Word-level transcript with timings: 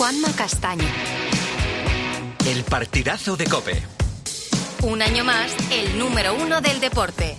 Juanma 0.00 0.32
Castaño. 0.34 0.88
El 2.46 2.64
partidazo 2.64 3.36
de 3.36 3.44
Cope. 3.44 3.82
Un 4.82 5.02
año 5.02 5.24
más, 5.24 5.54
el 5.70 5.98
número 5.98 6.34
uno 6.36 6.62
del 6.62 6.80
deporte. 6.80 7.36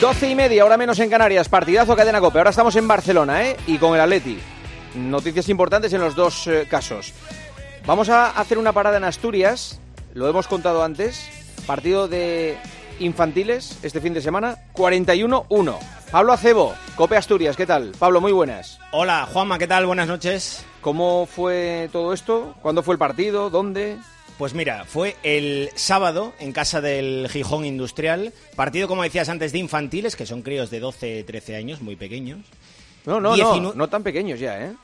Doce 0.00 0.28
y 0.28 0.34
media, 0.34 0.64
ahora 0.64 0.76
menos 0.76 0.98
en 0.98 1.08
Canarias, 1.08 1.48
partidazo 1.48 1.94
cadena 1.94 2.18
Cope. 2.18 2.38
Ahora 2.38 2.50
estamos 2.50 2.74
en 2.74 2.88
Barcelona, 2.88 3.44
¿eh? 3.48 3.56
Y 3.68 3.78
con 3.78 3.94
el 3.94 4.00
Atleti. 4.00 4.40
Noticias 4.96 5.48
importantes 5.48 5.92
en 5.92 6.00
los 6.00 6.16
dos 6.16 6.48
eh, 6.48 6.66
casos. 6.68 7.12
Vamos 7.86 8.08
a 8.08 8.30
hacer 8.30 8.58
una 8.58 8.72
parada 8.72 8.96
en 8.96 9.04
Asturias, 9.04 9.78
lo 10.14 10.28
hemos 10.28 10.48
contado 10.48 10.82
antes. 10.82 11.28
Partido 11.64 12.08
de 12.08 12.58
infantiles 12.98 13.78
este 13.84 14.00
fin 14.00 14.14
de 14.14 14.20
semana, 14.20 14.58
41-1. 14.74 16.01
Pablo 16.12 16.34
Acebo, 16.34 16.74
Cope 16.94 17.16
Asturias, 17.16 17.56
¿qué 17.56 17.64
tal? 17.64 17.92
Pablo, 17.98 18.20
muy 18.20 18.32
buenas. 18.32 18.78
Hola, 18.90 19.26
Juanma, 19.32 19.58
¿qué 19.58 19.66
tal? 19.66 19.86
Buenas 19.86 20.06
noches. 20.06 20.62
¿Cómo 20.82 21.24
fue 21.24 21.88
todo 21.90 22.12
esto? 22.12 22.54
¿Cuándo 22.60 22.82
fue 22.82 22.96
el 22.96 22.98
partido? 22.98 23.48
¿Dónde? 23.48 23.96
Pues 24.36 24.52
mira, 24.52 24.84
fue 24.84 25.16
el 25.22 25.70
sábado 25.74 26.34
en 26.38 26.52
casa 26.52 26.82
del 26.82 27.30
Gijón 27.30 27.64
Industrial, 27.64 28.34
partido 28.56 28.88
como 28.88 29.04
decías 29.04 29.30
antes 29.30 29.52
de 29.52 29.58
infantiles, 29.60 30.14
que 30.14 30.26
son 30.26 30.42
críos 30.42 30.68
de 30.68 30.80
12, 30.80 31.24
13 31.24 31.56
años, 31.56 31.80
muy 31.80 31.96
pequeños. 31.96 32.40
No, 33.06 33.18
no, 33.18 33.34
no, 33.34 33.72
no 33.72 33.88
tan 33.88 34.02
pequeños 34.02 34.38
ya, 34.38 34.66
¿eh? 34.66 34.74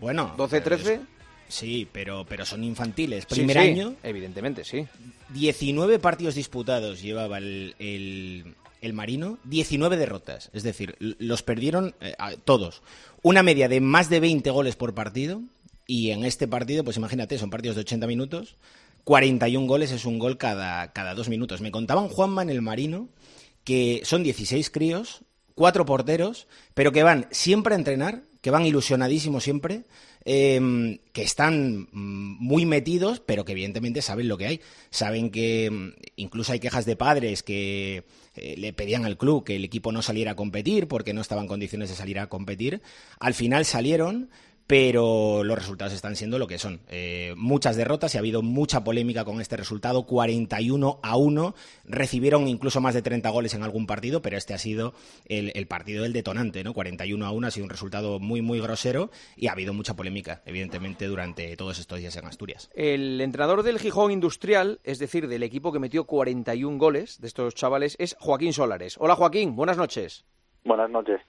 Bueno, 0.00 0.32
12, 0.38 0.62
13. 0.62 1.00
Sí, 1.46 1.86
pero, 1.92 2.24
pero 2.26 2.46
son 2.46 2.64
infantiles. 2.64 3.26
Primer 3.26 3.58
año. 3.58 3.96
Evidentemente, 4.02 4.64
sí. 4.64 4.86
19 5.28 5.98
partidos 5.98 6.36
disputados 6.36 7.02
llevaba 7.02 7.36
el, 7.36 7.74
el, 7.78 8.54
Marino, 8.92 9.38
19 9.44 9.96
derrotas. 9.96 10.50
Es 10.52 10.62
decir, 10.62 10.96
los 10.98 11.42
perdieron 11.42 11.94
eh, 12.00 12.14
todos. 12.44 12.82
Una 13.22 13.42
media 13.42 13.68
de 13.68 13.80
más 13.80 14.08
de 14.08 14.20
20 14.20 14.50
goles 14.50 14.76
por 14.76 14.94
partido. 14.94 15.42
Y 15.86 16.10
en 16.10 16.24
este 16.24 16.46
partido, 16.46 16.84
pues 16.84 16.96
imagínate, 16.96 17.38
son 17.38 17.50
partidos 17.50 17.76
de 17.76 17.82
80 17.82 18.06
minutos. 18.06 18.56
41 19.04 19.66
goles 19.66 19.90
es 19.92 20.04
un 20.04 20.18
gol 20.18 20.38
cada, 20.38 20.92
cada 20.92 21.14
dos 21.14 21.28
minutos. 21.28 21.60
Me 21.60 21.70
contaban 21.70 22.08
Juanma 22.08 22.42
en 22.42 22.50
el 22.50 22.62
Marino 22.62 23.08
que 23.64 24.02
son 24.04 24.22
16 24.22 24.70
críos, 24.70 25.20
cuatro 25.54 25.84
porteros, 25.84 26.46
pero 26.74 26.92
que 26.92 27.02
van 27.02 27.26
siempre 27.30 27.74
a 27.74 27.78
entrenar, 27.78 28.22
que 28.40 28.50
van 28.50 28.66
ilusionadísimos 28.66 29.44
siempre, 29.44 29.84
Em, 30.26 30.98
que 31.14 31.22
están 31.22 31.88
mm, 31.92 32.36
muy 32.38 32.66
metidos, 32.66 33.20
pero 33.20 33.46
que 33.46 33.52
evidentemente 33.52 34.02
saben 34.02 34.28
lo 34.28 34.36
que 34.36 34.46
hay. 34.46 34.60
Saben 34.90 35.30
que 35.30 35.70
mm, 35.70 35.92
incluso 36.16 36.52
hay 36.52 36.60
quejas 36.60 36.84
de 36.84 36.94
padres 36.94 37.42
que 37.42 38.04
eh, 38.34 38.54
le 38.58 38.72
pedían 38.74 39.06
al 39.06 39.16
club 39.16 39.44
que 39.44 39.56
el 39.56 39.64
equipo 39.64 39.92
no 39.92 40.02
saliera 40.02 40.32
a 40.32 40.36
competir 40.36 40.88
porque 40.88 41.14
no 41.14 41.22
estaba 41.22 41.40
en 41.40 41.48
condiciones 41.48 41.88
de 41.88 41.96
salir 41.96 42.18
a 42.18 42.28
competir. 42.28 42.82
Al 43.18 43.32
final 43.32 43.64
salieron, 43.64 44.28
pero 44.70 45.42
los 45.42 45.58
resultados 45.58 45.92
están 45.92 46.14
siendo 46.14 46.38
lo 46.38 46.46
que 46.46 46.56
son. 46.56 46.78
Eh, 46.86 47.34
muchas 47.36 47.74
derrotas 47.74 48.14
y 48.14 48.18
ha 48.18 48.20
habido 48.20 48.40
mucha 48.40 48.84
polémica 48.84 49.24
con 49.24 49.40
este 49.40 49.56
resultado, 49.56 50.06
41 50.06 51.00
a 51.02 51.16
1. 51.16 51.54
Recibieron 51.86 52.46
incluso 52.46 52.80
más 52.80 52.94
de 52.94 53.02
30 53.02 53.28
goles 53.30 53.52
en 53.54 53.64
algún 53.64 53.88
partido, 53.88 54.22
pero 54.22 54.36
este 54.36 54.54
ha 54.54 54.58
sido 54.58 54.94
el, 55.26 55.66
partido 55.66 56.04
del 56.04 56.12
detonante, 56.12 56.62
¿no? 56.62 56.72
41 56.72 57.26
a 57.26 57.32
1 57.32 57.46
ha 57.48 57.50
sido 57.50 57.64
un 57.64 57.70
resultado 57.70 58.20
muy, 58.20 58.42
muy 58.42 58.60
grosero 58.60 59.10
y 59.34 59.48
ha 59.48 59.52
habido 59.52 59.74
mucha 59.74 59.96
polémica, 59.96 60.40
evidentemente, 60.46 61.06
durante 61.06 61.56
todos 61.56 61.80
estos 61.80 61.98
días 61.98 62.14
en 62.14 62.26
Asturias. 62.26 62.70
El 62.72 63.20
entrenador 63.20 63.64
del 63.64 63.80
Gijón 63.80 64.12
Industrial, 64.12 64.78
es 64.84 65.00
decir, 65.00 65.26
del 65.26 65.42
equipo 65.42 65.72
que 65.72 65.80
metió 65.80 66.04
41 66.04 66.78
goles 66.78 67.20
de 67.20 67.26
estos 67.26 67.56
chavales, 67.56 67.96
es 67.98 68.14
Joaquín 68.20 68.52
Solares. 68.52 68.98
Hola 69.00 69.16
Joaquín, 69.16 69.56
buenas 69.56 69.78
noches. 69.78 70.24
Buenas 70.62 70.90
noches. 70.90 71.20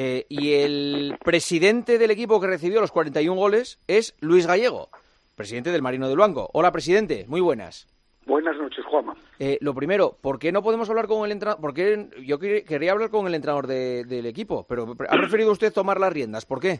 Eh, 0.00 0.26
y 0.28 0.52
el 0.52 1.16
presidente 1.24 1.98
del 1.98 2.12
equipo 2.12 2.40
que 2.40 2.46
recibió 2.46 2.80
los 2.80 2.92
41 2.92 3.34
goles 3.34 3.80
es 3.88 4.16
Luis 4.20 4.46
Gallego, 4.46 4.90
presidente 5.34 5.72
del 5.72 5.82
Marino 5.82 6.06
del 6.06 6.18
Blanco. 6.18 6.48
Hola, 6.52 6.70
presidente, 6.70 7.24
muy 7.26 7.40
buenas. 7.40 7.88
Buenas 8.24 8.56
noches, 8.58 8.84
Juanma. 8.84 9.16
Eh, 9.40 9.58
lo 9.60 9.74
primero, 9.74 10.16
¿por 10.22 10.38
qué 10.38 10.52
no 10.52 10.62
podemos 10.62 10.88
hablar 10.88 11.08
con 11.08 11.26
el 11.26 11.32
entrenador? 11.32 11.60
Porque 11.60 12.10
yo 12.24 12.38
quería 12.38 12.92
hablar 12.92 13.10
con 13.10 13.26
el 13.26 13.34
entrenador 13.34 13.66
del 13.66 14.26
equipo, 14.26 14.64
pero 14.68 14.94
ha 15.08 15.16
preferido 15.18 15.50
usted 15.50 15.72
tomar 15.72 15.98
las 15.98 16.12
riendas. 16.12 16.46
¿Por 16.46 16.60
qué? 16.60 16.78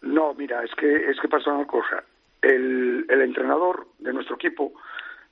No, 0.00 0.32
mira, 0.32 0.64
es 0.64 0.74
que 0.74 1.10
es 1.10 1.20
que 1.20 1.28
pasa 1.28 1.52
una 1.52 1.66
cosa. 1.66 2.02
El, 2.40 3.04
entrenador 3.10 3.88
de 3.98 4.14
nuestro 4.14 4.36
equipo 4.36 4.72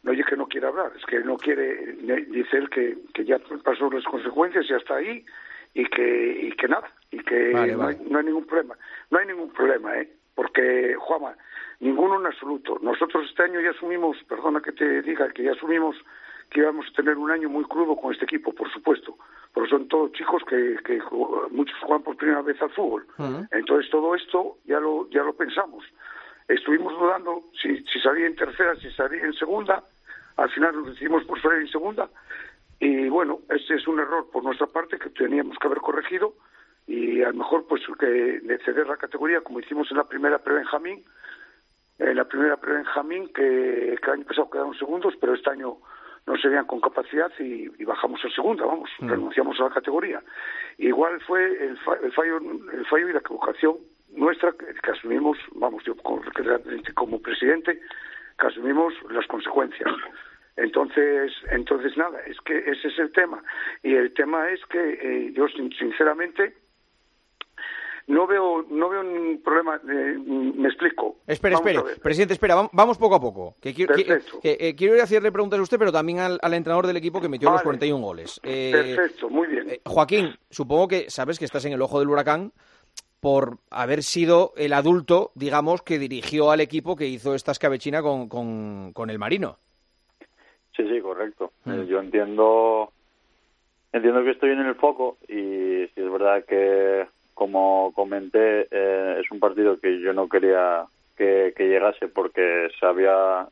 no 0.02 0.12
es 0.12 0.26
que 0.26 0.36
no 0.36 0.48
quiere 0.48 0.66
hablar, 0.66 0.92
es 0.98 1.06
que 1.06 1.20
no 1.20 1.38
quiere, 1.38 1.94
dice 2.28 2.58
él 2.58 2.68
que, 2.68 2.98
que 3.14 3.24
ya 3.24 3.38
pasó 3.64 3.90
las 3.90 4.04
consecuencias 4.04 4.66
y 4.68 4.74
hasta 4.74 4.96
ahí 4.96 5.24
y 5.74 5.84
que, 5.86 6.38
y 6.42 6.52
que 6.52 6.68
nada, 6.68 6.90
y 7.10 7.18
que 7.20 7.52
no, 7.52 7.60
Hay, 7.60 8.24
ningún 8.24 8.46
problema. 8.46 8.76
No 9.10 9.18
hay 9.18 9.26
ningún 9.26 9.50
problema, 9.50 9.98
¿eh? 9.98 10.08
Porque, 10.34 10.94
Juama, 10.98 11.34
ninguno 11.80 12.20
en 12.20 12.26
absoluto. 12.26 12.78
Nosotros 12.82 13.26
este 13.28 13.42
año 13.44 13.60
ya 13.60 13.70
asumimos, 13.70 14.16
perdona 14.28 14.60
que 14.60 14.72
te 14.72 15.02
diga, 15.02 15.30
que 15.30 15.44
ya 15.44 15.52
asumimos 15.52 15.96
que 16.50 16.60
íbamos 16.60 16.86
a 16.86 16.92
tener 16.92 17.16
un 17.16 17.30
año 17.30 17.48
muy 17.48 17.64
crudo 17.64 17.96
con 17.96 18.12
este 18.12 18.26
equipo, 18.26 18.52
por 18.52 18.70
supuesto, 18.70 19.16
porque 19.54 19.70
son 19.70 19.88
todos 19.88 20.12
chicos 20.12 20.42
que, 20.46 20.76
que 20.84 21.00
muchos 21.50 21.78
juegan 21.80 22.02
por 22.02 22.16
primera 22.16 22.42
vez 22.42 22.60
al 22.60 22.70
fútbol. 22.70 23.06
Entonces 23.50 23.90
todo 23.90 24.14
esto 24.14 24.58
ya 24.66 24.78
lo, 24.78 25.08
ya 25.10 25.22
lo 25.22 25.32
pensamos. 25.32 25.84
Estuvimos 26.48 26.92
dudando 26.98 27.44
si, 27.60 27.82
si 27.84 27.98
salía 28.00 28.26
en 28.26 28.36
tercera, 28.36 28.76
si 28.76 28.90
salía 28.90 29.24
en 29.24 29.32
segunda, 29.32 29.82
al 30.36 30.50
final 30.50 30.76
nos 30.76 30.88
decidimos 30.88 31.24
por 31.24 31.40
salir 31.40 31.60
en 31.60 31.68
segunda, 31.68 32.08
y 32.82 33.08
bueno, 33.08 33.38
ese 33.48 33.74
es 33.74 33.86
un 33.86 34.00
error 34.00 34.28
por 34.32 34.42
nuestra 34.42 34.66
parte 34.66 34.98
que 34.98 35.10
teníamos 35.10 35.56
que 35.56 35.68
haber 35.68 35.78
corregido 35.78 36.34
y 36.88 37.22
a 37.22 37.28
lo 37.28 37.34
mejor 37.34 37.64
pues 37.68 37.80
que 37.96 38.40
ceder 38.64 38.88
la 38.88 38.96
categoría 38.96 39.40
como 39.40 39.60
hicimos 39.60 39.88
en 39.92 39.98
la 39.98 40.08
primera 40.08 40.38
pre-Benjamín, 40.38 41.04
en 42.00 42.16
la 42.16 42.24
primera 42.24 42.56
pre-Benjamín 42.56 43.32
que, 43.32 43.92
el 43.92 44.10
año 44.10 44.24
pasado 44.24 44.50
quedaron 44.50 44.74
segundos, 44.74 45.14
pero 45.20 45.34
este 45.34 45.50
año 45.50 45.76
no 46.26 46.36
se 46.38 46.48
veían 46.48 46.66
con 46.66 46.80
capacidad 46.80 47.30
y, 47.38 47.68
bajamos 47.84 48.20
a 48.24 48.30
segunda, 48.30 48.66
vamos, 48.66 48.90
mm. 48.98 49.08
renunciamos 49.08 49.60
a 49.60 49.64
la 49.64 49.70
categoría. 49.70 50.20
Igual 50.78 51.20
fue 51.20 51.64
el, 51.64 51.78
fallo, 51.78 52.38
el 52.72 52.84
fallo 52.86 53.08
y 53.08 53.12
la 53.12 53.20
equivocación 53.20 53.76
nuestra 54.10 54.50
que, 54.50 54.90
asumimos, 54.90 55.38
vamos, 55.54 55.84
yo 55.84 55.94
como, 55.98 56.20
como 56.94 57.22
presidente, 57.22 57.80
que 58.40 58.46
asumimos 58.48 58.92
las 59.08 59.26
consecuencias. 59.28 59.88
Entonces, 60.56 61.32
entonces 61.50 61.96
nada, 61.96 62.20
es 62.26 62.36
que 62.44 62.58
ese 62.58 62.88
es 62.88 62.98
el 62.98 63.12
tema. 63.12 63.42
Y 63.82 63.94
el 63.94 64.12
tema 64.12 64.50
es 64.50 64.60
que 64.66 64.78
eh, 64.78 65.32
yo 65.34 65.46
sinceramente 65.78 66.54
no 68.08 68.26
veo 68.26 68.62
no 68.68 68.88
veo 68.88 69.00
un 69.00 69.40
problema 69.42 69.80
eh, 69.88 70.18
me 70.26 70.68
explico. 70.68 71.16
Espera 71.26 71.56
espera 71.56 71.82
presidente 72.02 72.34
espera 72.34 72.68
vamos 72.72 72.98
poco 72.98 73.14
a 73.14 73.20
poco. 73.20 73.56
Que 73.60 73.72
quiero 73.72 73.94
eh, 73.96 74.74
quiero 74.76 75.02
hacerle 75.02 75.32
preguntas 75.32 75.58
a 75.58 75.62
usted 75.62 75.78
pero 75.78 75.92
también 75.92 76.18
al, 76.18 76.54
entrenador 76.54 76.86
del 76.86 76.96
equipo 76.96 77.20
que 77.20 77.28
metió 77.28 77.50
los 77.50 77.62
41 77.62 78.04
goles. 78.04 78.40
Perfecto 78.40 79.30
muy 79.30 79.48
bien. 79.48 79.80
Joaquín 79.86 80.34
supongo 80.50 80.88
que 80.88 81.08
sabes 81.08 81.38
que 81.38 81.44
estás 81.44 81.64
en 81.64 81.72
el 81.72 81.80
ojo 81.80 81.98
del 81.98 82.08
huracán 82.08 82.52
por 83.20 83.58
haber 83.70 84.02
sido 84.02 84.52
el 84.56 84.72
adulto 84.72 85.30
digamos 85.34 85.82
que 85.82 85.98
dirigió 85.98 86.50
al 86.50 86.60
equipo 86.60 86.96
que 86.96 87.06
hizo 87.06 87.34
esta 87.34 87.52
escabechina 87.52 88.02
con, 88.02 88.28
con, 88.28 88.92
con 88.92 89.08
el 89.08 89.18
Marino 89.18 89.58
Sí, 90.76 90.88
sí, 90.88 91.00
correcto. 91.00 91.52
Mm. 91.64 91.72
Eh, 91.72 91.86
yo 91.86 92.00
entiendo 92.00 92.92
entiendo 93.92 94.24
que 94.24 94.30
estoy 94.30 94.50
en 94.50 94.60
el 94.60 94.74
foco 94.74 95.18
y 95.28 95.86
si 95.88 96.00
es 96.00 96.10
verdad 96.10 96.44
que, 96.46 97.06
como 97.34 97.92
comenté, 97.94 98.66
eh, 98.70 99.20
es 99.20 99.30
un 99.30 99.38
partido 99.38 99.78
que 99.78 100.00
yo 100.00 100.12
no 100.12 100.28
quería 100.28 100.86
que, 101.16 101.54
llegase 101.58 102.08
porque 102.08 102.68
sabía 102.80 103.46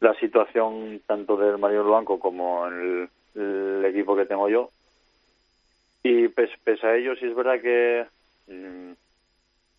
la 0.00 0.14
situación 0.14 1.00
tanto 1.06 1.36
del 1.36 1.58
Mario 1.58 1.84
Blanco 1.84 2.18
como 2.18 2.66
el, 2.66 3.08
el 3.34 3.84
equipo 3.86 4.14
que 4.14 4.26
tengo 4.26 4.48
yo. 4.48 4.70
Y 6.02 6.28
pese, 6.28 6.86
a 6.86 6.96
ello, 6.96 7.14
sí 7.16 7.26
es 7.26 7.34
verdad 7.34 7.60
que, 7.60 8.06
mm, 8.46 8.92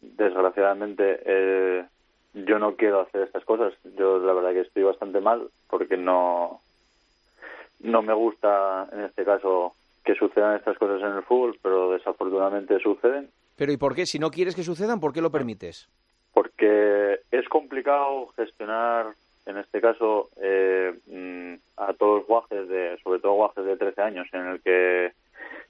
desgraciadamente, 0.01 1.19
eh, 1.25 1.85
yo 2.33 2.59
no 2.59 2.75
quiero 2.75 3.01
hacer 3.01 3.23
estas 3.23 3.43
cosas. 3.45 3.73
Yo 3.97 4.19
la 4.19 4.33
verdad 4.33 4.51
que 4.51 4.61
estoy 4.61 4.83
bastante 4.83 5.19
mal 5.19 5.49
porque 5.69 5.97
no 5.97 6.61
no 7.79 8.01
me 8.01 8.13
gusta 8.13 8.87
en 8.91 9.01
este 9.01 9.25
caso 9.25 9.73
que 10.03 10.15
sucedan 10.15 10.55
estas 10.55 10.77
cosas 10.77 11.01
en 11.01 11.17
el 11.17 11.23
fútbol, 11.23 11.57
pero 11.61 11.91
desafortunadamente 11.91 12.79
suceden. 12.79 13.29
Pero 13.55 13.71
¿y 13.71 13.77
por 13.77 13.95
qué? 13.95 14.05
Si 14.05 14.19
no 14.19 14.31
quieres 14.31 14.55
que 14.55 14.63
sucedan, 14.63 14.99
¿por 14.99 15.13
qué 15.13 15.21
lo 15.21 15.31
permites? 15.31 15.89
Porque 16.33 17.19
es 17.31 17.47
complicado 17.49 18.27
gestionar, 18.35 19.13
en 19.45 19.57
este 19.57 19.81
caso, 19.81 20.29
eh, 20.41 20.93
mm, 21.07 21.53
a 21.77 21.93
todos 21.93 22.19
los 22.19 22.27
guajes, 22.27 22.67
de, 22.67 22.97
sobre 23.03 23.19
todo 23.19 23.33
guajes 23.33 23.65
de 23.65 23.77
13 23.77 24.01
años, 24.01 24.27
en 24.33 24.47
el 24.47 24.61
que 24.61 25.11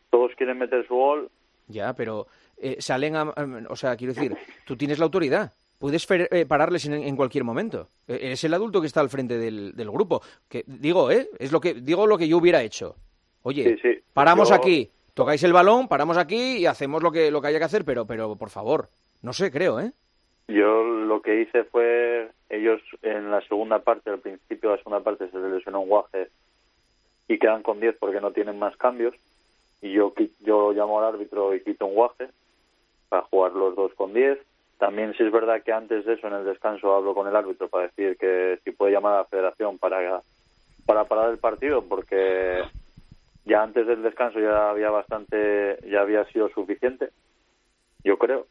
todos 0.10 0.32
quieren 0.36 0.60
meter 0.60 0.88
su 0.88 0.96
gol. 0.96 1.30
Ya, 1.68 1.94
pero 1.94 2.28
eh, 2.58 2.78
salen, 2.80 3.16
a, 3.16 3.34
o 3.70 3.76
sea, 3.76 3.96
quiero 3.96 4.14
decir, 4.14 4.38
tú 4.66 4.78
tienes 4.78 5.00
la 5.00 5.06
autoridad 5.06 5.52
puedes 5.82 6.08
eh, 6.10 6.46
pararles 6.46 6.86
en, 6.86 7.16
cualquier 7.18 7.44
momento. 7.44 7.90
E, 8.08 8.32
es 8.32 8.44
el 8.44 8.54
adulto 8.54 8.80
que 8.80 8.88
está 8.88 9.02
al 9.02 9.10
frente 9.10 9.38
del, 9.38 9.74
grupo. 9.92 10.22
Que 10.48 10.64
digo, 10.68 11.12
¿eh? 11.12 11.30
Es 11.40 11.52
lo 11.52 11.60
que 11.60 11.74
digo 11.74 12.08
lo 12.08 12.18
que 12.18 12.28
yo 12.28 12.38
hubiera 12.38 12.62
hecho. 12.62 12.96
Oye, 13.42 14.04
paramos 14.14 14.52
aquí, 14.52 14.92
tocáis 15.16 15.44
el 15.44 15.52
balón, 15.52 15.88
paramos 15.88 16.18
aquí 16.18 16.60
y 16.60 16.66
hacemos 16.68 17.02
lo 17.02 17.12
que 17.12 17.32
lo 17.32 17.42
que 17.42 17.48
haya 17.48 17.58
que 17.58 17.66
hacer, 17.66 17.84
pero 17.84 18.06
pero 18.06 18.36
por 18.36 18.52
favor, 18.52 18.90
no 19.24 19.34
sé, 19.34 19.52
creo, 19.52 19.80
¿eh? 19.80 19.92
Yo 20.48 20.84
lo 20.84 21.22
que 21.22 21.42
hice 21.42 21.64
fue, 21.64 22.30
ellos 22.50 22.82
en 23.02 23.32
la 23.32 23.42
segunda 23.48 23.80
parte, 23.80 24.12
al 24.12 24.20
principio 24.20 24.70
de 24.70 24.76
la 24.76 24.84
segunda 24.84 25.00
parte 25.00 25.30
se 25.32 25.40
lesionó 25.40 25.82
un 25.82 25.90
guaje 25.90 26.30
y 27.28 27.40
quedan 27.40 27.64
con 27.64 27.80
10 27.80 27.96
porque 28.00 28.22
no 28.22 28.32
tienen 28.32 28.60
más 28.60 28.78
cambios. 28.78 29.16
Y 29.82 29.94
yo, 29.94 30.14
yo 30.42 30.74
llamo 30.74 31.00
al 31.00 31.16
árbitro 31.16 31.56
y 31.56 31.64
quito 31.64 31.88
un 31.88 31.96
guaje 31.96 32.28
para 33.10 33.24
jugar 33.24 33.54
los 33.54 33.76
dos 33.76 33.94
con 33.96 34.14
10. 34.14 34.38
También 34.82 35.14
si 35.14 35.22
es 35.22 35.32
verdad 35.32 35.62
que 35.62 35.72
antes 35.72 36.06
de 36.06 36.14
eso, 36.16 36.26
en 36.26 36.34
el 36.34 36.44
descanso, 36.44 36.96
hablo 36.96 37.14
con 37.14 37.28
el 37.28 37.36
árbitro 37.36 37.70
para 37.70 37.86
decir 37.86 38.18
que 38.18 38.58
si 38.64 38.72
puede 38.72 38.92
llamar 38.92 39.14
a 39.14 39.18
la 39.18 39.26
federación 39.26 39.78
para, 39.78 40.24
para 40.88 41.04
parar 41.06 41.30
el 41.30 41.38
partido, 41.38 41.84
porque 41.84 42.64
ya 43.46 43.62
antes 43.62 43.86
del 43.86 44.02
descanso 44.02 44.40
ya 44.40 44.72
había 44.72 44.90
bastante, 44.90 45.78
ya 45.88 46.02
había 46.02 46.26
sido 46.32 46.50
suficiente, 46.50 47.10
yo 48.04 48.18
creo. 48.18 48.48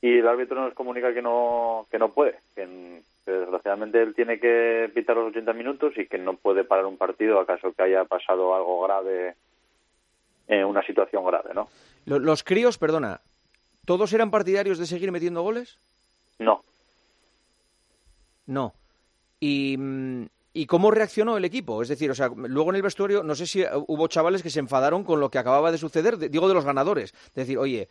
Y 0.00 0.20
el 0.20 0.28
árbitro 0.28 0.62
nos 0.62 0.72
comunica 0.72 1.12
que 1.12 1.20
no, 1.20 1.86
que 1.90 1.98
no 1.98 2.08
puede, 2.08 2.38
que, 2.54 3.02
desgraciadamente 3.26 4.00
él 4.00 4.14
tiene 4.14 4.40
que 4.40 4.90
pitar 4.94 5.14
los 5.18 5.28
80 5.28 5.52
minutos 5.52 5.92
y 5.98 6.06
que 6.06 6.16
no 6.16 6.38
puede 6.38 6.64
parar 6.64 6.86
un 6.86 6.96
partido 6.96 7.38
acaso 7.38 7.74
que 7.74 7.82
haya 7.82 8.06
pasado 8.06 8.54
algo 8.54 8.80
grave, 8.80 9.34
en 10.48 10.64
una 10.64 10.82
situación 10.86 11.22
grave, 11.26 11.50
¿no? 11.52 11.68
Los 12.06 12.44
críos, 12.44 12.78
perdona, 12.78 13.20
¿todos 13.84 14.12
eran 14.12 14.30
partidarios 14.30 14.78
de 14.78 14.86
seguir 14.86 15.12
metiendo 15.12 15.42
goles? 15.42 15.78
No. 16.38 16.62
No. 18.46 18.74
Y, 19.38 19.76
¿Y 20.52 20.66
cómo 20.66 20.90
reaccionó 20.90 21.36
el 21.36 21.44
equipo? 21.44 21.80
Es 21.80 21.88
decir, 21.88 22.10
o 22.10 22.14
sea, 22.14 22.28
luego 22.34 22.70
en 22.70 22.76
el 22.76 22.82
vestuario, 22.82 23.22
no 23.22 23.36
sé 23.36 23.46
si 23.46 23.64
hubo 23.86 24.08
chavales 24.08 24.42
que 24.42 24.50
se 24.50 24.58
enfadaron 24.58 25.04
con 25.04 25.20
lo 25.20 25.28
que 25.28 25.38
acababa 25.38 25.70
de 25.70 25.78
suceder, 25.78 26.18
digo 26.18 26.48
de 26.48 26.54
los 26.54 26.64
ganadores. 26.64 27.12
Es 27.12 27.34
decir, 27.34 27.56
oye, 27.56 27.88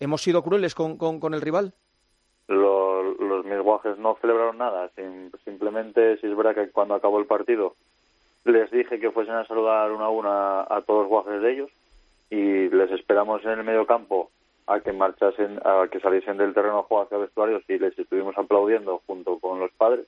¿hemos 0.00 0.22
sido 0.22 0.42
crueles 0.42 0.74
con, 0.74 0.96
con, 0.96 1.34
el 1.34 1.40
rival? 1.40 1.72
Los, 2.48 3.20
los 3.20 3.44
misguajes 3.44 3.98
no 3.98 4.16
celebraron 4.20 4.58
nada. 4.58 4.90
simplemente, 5.44 6.18
si 6.18 6.26
es 6.26 6.36
verdad 6.36 6.56
que 6.56 6.70
cuando 6.70 6.94
acabó 6.94 7.20
el 7.20 7.26
partido, 7.26 7.76
les 8.44 8.68
dije 8.72 8.98
que 8.98 9.12
fuesen 9.12 9.34
a 9.36 9.46
saludar 9.46 9.92
una 9.92 10.06
a 10.06 10.10
una 10.10 10.60
a 10.62 10.82
todos 10.84 11.02
los 11.02 11.08
guajes 11.08 11.40
de 11.40 11.52
ellos 11.52 11.70
y 12.30 12.68
les 12.68 12.90
esperamos 12.90 13.44
en 13.44 13.50
el 13.50 13.64
medio 13.64 13.86
campo 13.86 14.30
a 14.66 14.80
que 14.80 14.92
marchasen, 14.92 15.60
a 15.64 15.86
que 15.90 16.00
saliesen 16.00 16.36
del 16.36 16.54
terreno 16.54 16.78
de 16.78 16.82
juego 16.82 17.04
hacia 17.04 17.18
vestuarios 17.18 17.62
y 17.68 17.78
les 17.78 17.98
estuvimos 17.98 18.36
aplaudiendo 18.38 19.02
junto 19.06 19.38
con 19.38 19.58
los 19.60 19.72
padres 19.72 20.06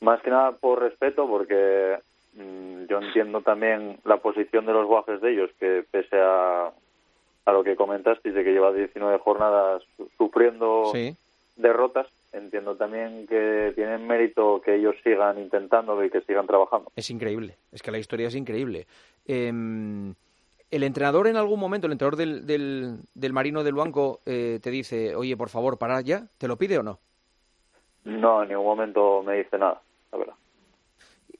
más 0.00 0.20
que 0.22 0.30
nada 0.30 0.52
por 0.52 0.80
respeto, 0.80 1.26
porque 1.26 1.98
mm, 2.34 2.86
yo 2.88 3.00
entiendo 3.00 3.40
también 3.40 3.98
la 4.04 4.18
posición 4.18 4.66
de 4.66 4.72
los 4.72 4.86
guajes 4.86 5.20
de 5.20 5.32
ellos, 5.32 5.50
que 5.58 5.84
pese 5.90 6.16
a, 6.20 6.70
a 7.44 7.52
lo 7.52 7.64
que 7.64 7.76
comentaste, 7.76 8.32
de 8.32 8.44
que 8.44 8.52
lleva 8.52 8.72
19 8.72 9.18
jornadas 9.18 9.82
sufriendo 10.16 10.92
derrotas, 11.56 12.06
entiendo 12.32 12.76
también 12.76 13.26
que 13.26 13.72
tienen 13.74 14.06
mérito 14.06 14.60
que 14.62 14.74
ellos 14.74 14.94
sigan 15.02 15.38
intentándolo 15.40 16.04
y 16.04 16.10
que 16.10 16.20
sigan 16.20 16.46
trabajando. 16.46 16.92
Es 16.94 17.10
increíble, 17.10 17.56
es 17.72 17.82
que 17.82 17.90
la 17.90 17.98
historia 17.98 18.28
es 18.28 18.34
increíble. 18.34 18.86
Em, 19.26 20.14
el 20.70 20.82
entrenador 20.82 21.26
en 21.28 21.36
algún 21.36 21.60
momento, 21.60 21.86
el 21.86 21.92
entrenador 21.92 22.16
del, 22.16 22.46
del, 22.46 22.98
del 23.14 23.32
Marino 23.32 23.62
del 23.62 23.74
Banco, 23.74 24.20
eh, 24.26 24.58
te 24.62 24.70
dice, 24.70 25.14
oye, 25.14 25.36
por 25.36 25.48
favor, 25.48 25.78
para 25.78 26.00
ya, 26.00 26.26
¿te 26.38 26.48
lo 26.48 26.56
pide 26.56 26.78
o 26.78 26.82
no? 26.82 26.98
No, 28.04 28.42
en 28.42 28.48
ningún 28.48 28.66
momento 28.66 29.22
me 29.22 29.36
dice 29.38 29.58
nada. 29.58 29.80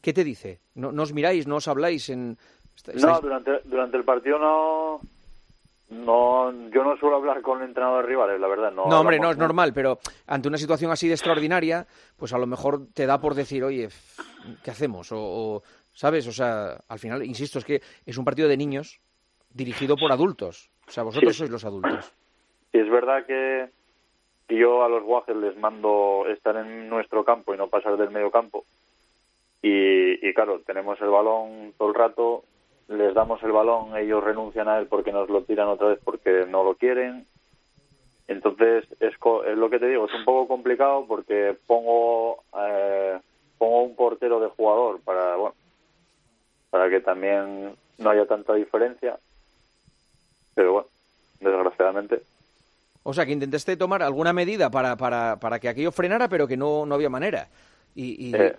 ¿Qué 0.00 0.12
te 0.12 0.22
dice? 0.22 0.60
¿No, 0.76 0.90
os 1.02 1.12
miráis, 1.12 1.48
no 1.48 1.56
os 1.56 1.66
habláis? 1.66 2.08
En... 2.10 2.38
No, 2.94 3.20
durante, 3.20 3.60
durante 3.64 3.96
el 3.96 4.04
partido 4.04 4.38
no, 4.38 5.00
no, 5.90 6.52
yo 6.70 6.84
no 6.84 6.96
suelo 6.96 7.16
hablar 7.16 7.42
con 7.42 7.60
entrenadores 7.62 8.08
rivales, 8.08 8.40
la 8.40 8.46
verdad. 8.46 8.70
No, 8.70 8.86
no 8.86 9.00
hombre, 9.00 9.18
no 9.18 9.32
es 9.32 9.36
normal, 9.36 9.72
pero 9.72 9.98
ante 10.28 10.46
una 10.46 10.58
situación 10.58 10.92
así 10.92 11.08
de 11.08 11.14
extraordinaria, 11.14 11.88
pues 12.16 12.32
a 12.32 12.38
lo 12.38 12.46
mejor 12.46 12.86
te 12.94 13.06
da 13.06 13.20
por 13.20 13.34
decir, 13.34 13.64
oye, 13.64 13.88
¿qué 14.62 14.70
hacemos? 14.70 15.08
O, 15.10 15.62
¿sabes? 15.92 16.26
O 16.28 16.32
sea, 16.32 16.78
al 16.86 16.98
final, 17.00 17.24
insisto, 17.24 17.58
es 17.58 17.64
que 17.64 17.82
es 18.04 18.16
un 18.16 18.24
partido 18.24 18.48
de 18.48 18.56
niños 18.56 19.00
dirigido 19.56 19.96
por 19.96 20.12
adultos. 20.12 20.70
O 20.86 20.90
sea, 20.90 21.02
vosotros 21.02 21.36
sois 21.36 21.50
los 21.50 21.64
adultos. 21.64 22.12
Sí, 22.70 22.78
es 22.78 22.90
verdad 22.90 23.24
que 23.26 23.68
yo 24.48 24.84
a 24.84 24.88
los 24.88 25.02
guajes 25.02 25.34
les 25.36 25.56
mando 25.56 26.26
estar 26.28 26.56
en 26.56 26.88
nuestro 26.88 27.24
campo 27.24 27.54
y 27.54 27.56
no 27.56 27.68
pasar 27.68 27.96
del 27.96 28.10
medio 28.10 28.30
campo. 28.30 28.64
Y, 29.62 30.32
claro, 30.34 30.60
tenemos 30.64 31.00
el 31.00 31.08
balón 31.08 31.72
todo 31.76 31.88
el 31.88 31.94
rato, 31.94 32.44
les 32.88 33.14
damos 33.14 33.42
el 33.42 33.50
balón, 33.50 33.96
ellos 33.96 34.22
renuncian 34.22 34.68
a 34.68 34.78
él 34.78 34.86
porque 34.86 35.10
nos 35.10 35.28
lo 35.28 35.42
tiran 35.42 35.66
otra 35.66 35.88
vez 35.88 35.98
porque 36.04 36.46
no 36.48 36.62
lo 36.62 36.74
quieren. 36.74 37.26
Entonces, 38.28 38.84
es, 39.00 39.14
es 39.14 39.58
lo 39.58 39.70
que 39.70 39.80
te 39.80 39.88
digo, 39.88 40.06
es 40.06 40.14
un 40.14 40.24
poco 40.24 40.46
complicado 40.46 41.04
porque 41.08 41.56
pongo, 41.66 42.44
eh, 42.56 43.18
pongo 43.58 43.82
un 43.82 43.96
portero 43.96 44.38
de 44.38 44.48
jugador 44.48 45.00
para, 45.00 45.34
bueno, 45.34 45.54
para 46.70 46.88
que 46.88 47.00
también 47.00 47.74
no 47.98 48.10
haya 48.10 48.26
tanta 48.26 48.54
diferencia. 48.54 49.18
Pero 50.56 50.72
bueno, 50.72 50.88
desgraciadamente 51.38 52.22
o 53.08 53.12
sea, 53.12 53.24
que 53.24 53.30
intentaste 53.30 53.76
tomar 53.76 54.02
alguna 54.02 54.32
medida 54.32 54.68
para, 54.68 54.96
para, 54.96 55.36
para 55.38 55.60
que 55.60 55.68
aquello 55.68 55.92
frenara, 55.92 56.28
pero 56.28 56.48
que 56.48 56.56
no, 56.56 56.84
no 56.84 56.96
había 56.96 57.08
manera. 57.08 57.46
Y, 57.94 58.34
eh, 58.34 58.56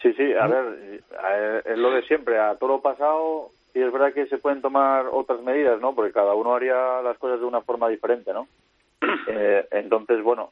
sí, 0.00 0.10
sí, 0.14 0.32
a 0.32 0.46
ver, 0.46 1.62
es 1.66 1.76
lo 1.76 1.90
de 1.90 2.00
siempre. 2.04 2.40
A 2.40 2.54
todo 2.54 2.70
lo 2.70 2.80
pasado, 2.80 3.50
y 3.74 3.82
es 3.82 3.92
verdad 3.92 4.14
que 4.14 4.26
se 4.28 4.38
pueden 4.38 4.62
tomar 4.62 5.08
otras 5.12 5.42
medidas, 5.42 5.82
¿no? 5.82 5.94
Porque 5.94 6.14
cada 6.14 6.32
uno 6.32 6.54
haría 6.54 7.02
las 7.02 7.18
cosas 7.18 7.40
de 7.40 7.44
una 7.44 7.60
forma 7.60 7.90
diferente, 7.90 8.32
¿no? 8.32 8.48
Eh, 9.28 9.68
entonces, 9.72 10.22
bueno, 10.22 10.50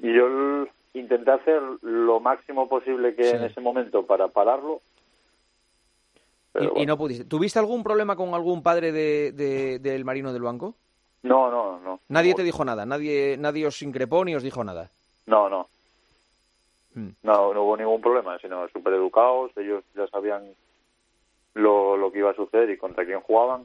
yo 0.00 0.66
intenté 0.94 1.32
hacer 1.32 1.60
lo 1.82 2.18
máximo 2.18 2.66
posible 2.66 3.14
que 3.14 3.28
en 3.28 3.44
ese 3.44 3.60
momento 3.60 4.06
para 4.06 4.28
pararlo. 4.28 4.80
Y, 6.76 6.86
no 6.86 6.98
pudiste. 6.98 7.24
¿Tuviste 7.24 7.58
algún 7.58 7.82
problema 7.82 8.16
con 8.16 8.34
algún 8.34 8.62
padre 8.62 8.92
de, 8.92 9.78
del 9.80 10.04
marino 10.04 10.32
del 10.32 10.42
banco? 10.42 10.74
No, 11.22 11.50
no, 11.50 11.80
no. 11.80 12.00
Nadie 12.08 12.34
te 12.34 12.42
dijo 12.42 12.64
nada, 12.64 12.84
nadie, 12.84 13.36
nadie 13.38 13.66
os 13.66 13.80
increpó 13.82 14.24
ni 14.24 14.34
os 14.34 14.42
dijo 14.42 14.62
nada. 14.64 14.90
No, 15.26 15.48
no. 15.48 15.68
Hmm. 16.94 17.10
No, 17.22 17.54
no 17.54 17.62
hubo 17.62 17.76
ningún 17.76 18.00
problema, 18.00 18.38
sino 18.38 18.68
súper 18.68 18.94
educados, 18.94 19.52
ellos 19.56 19.84
ya 19.94 20.06
sabían 20.08 20.42
lo, 21.54 21.96
lo 21.96 22.12
que 22.12 22.18
iba 22.18 22.30
a 22.30 22.34
suceder 22.34 22.70
y 22.70 22.76
contra 22.76 23.06
quién 23.06 23.20
jugaban. 23.20 23.64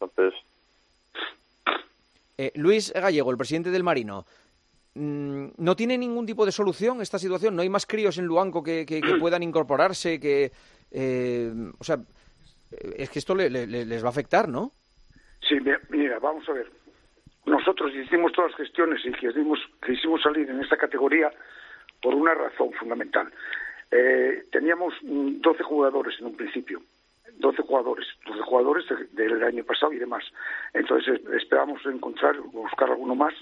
Entonces. 0.00 0.34
Eh, 2.36 2.52
Luis 2.54 2.92
Gallego, 2.92 3.30
el 3.30 3.36
presidente 3.36 3.70
del 3.70 3.84
Marino, 3.84 4.24
mm, 4.94 5.46
¿no 5.56 5.76
tiene 5.76 5.98
ningún 5.98 6.26
tipo 6.26 6.46
de 6.46 6.52
solución 6.52 7.00
esta 7.00 7.18
situación? 7.18 7.54
¿No 7.54 7.62
hay 7.62 7.68
más 7.68 7.86
críos 7.86 8.18
en 8.18 8.24
Luanco 8.24 8.62
que, 8.62 8.86
que, 8.86 9.00
puedan 9.20 9.42
incorporarse? 9.42 10.18
que 10.18 10.50
eh, 10.90 11.52
O 11.78 11.84
sea, 11.84 11.98
es 12.96 13.10
que 13.10 13.18
esto 13.18 13.34
les 13.34 14.02
va 14.02 14.08
a 14.08 14.10
afectar, 14.10 14.48
¿no? 14.48 14.72
Sí, 15.46 15.56
mira, 15.90 16.18
vamos 16.18 16.48
a 16.48 16.52
ver. 16.52 16.70
Nosotros 17.46 17.94
hicimos 17.94 18.32
todas 18.32 18.50
las 18.50 18.60
gestiones 18.60 19.00
y 19.04 19.12
quisimos, 19.12 19.58
quisimos 19.84 20.22
salir 20.22 20.50
en 20.50 20.60
esta 20.60 20.76
categoría 20.76 21.30
por 22.02 22.14
una 22.14 22.34
razón 22.34 22.72
fundamental. 22.72 23.32
Eh, 23.90 24.44
teníamos 24.52 24.94
12 25.02 25.62
jugadores 25.62 26.14
en 26.20 26.26
un 26.26 26.36
principio, 26.36 26.82
12 27.38 27.62
jugadores, 27.62 28.06
12 28.26 28.40
jugadores 28.42 28.84
del 29.12 29.42
año 29.42 29.64
pasado 29.64 29.92
y 29.92 29.98
demás. 29.98 30.24
Entonces 30.74 31.20
esperamos 31.34 31.84
encontrar, 31.86 32.38
buscar 32.38 32.90
alguno 32.90 33.14
más 33.14 33.34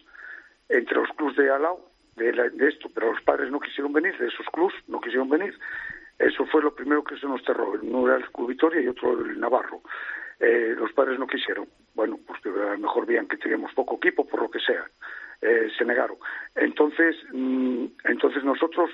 entre 0.69 0.97
los 0.97 1.09
clubes 1.17 1.37
de 1.37 1.50
Alao, 1.50 1.91
de, 2.15 2.33
de, 2.33 2.69
esto, 2.69 2.88
pero 2.95 3.12
los 3.12 3.23
padres 3.23 3.50
no 3.50 3.61
quisieron 3.61 3.93
venir, 3.93 4.17
de 4.19 4.29
esos 4.29 4.47
clubes 4.53 4.75
no 4.87 5.00
quisieron 5.00 5.29
venir. 5.29 5.59
Eso 6.18 6.46
fue 6.46 6.62
lo 6.62 6.75
primero 6.75 7.04
que 7.04 7.16
se 7.18 7.26
nos 7.26 7.42
cerró. 7.44 7.73
Uno 7.82 8.06
era 8.06 8.16
el 8.16 8.30
Club 8.30 8.49
Victoria 8.49 8.80
y 8.80 8.88
otro 8.88 9.12
el 9.12 9.38
Navarro. 9.38 9.82
Eh, 10.40 10.75
los 10.76 10.92
padres 10.92 11.18
no 11.18 11.26
quisieron. 11.26 11.66
Bueno, 11.94 12.18
pues 12.26 12.40
a 12.44 12.49
lo 12.49 12.78
mejor 12.78 13.06
veían 13.06 13.28
que 13.28 13.37
teníamos 13.37 13.73
poco 13.75 13.96
equipo, 13.96 14.26
por 14.26 14.42
lo 14.42 14.50
que 14.50 14.61
sea. 14.61 14.85
Eh, 15.42 15.68
se 15.76 15.85
negaron. 15.85 16.16
Entonces, 16.54 17.16
mm, 17.32 17.87
entonces 18.04 18.42
nosotros 18.44 18.90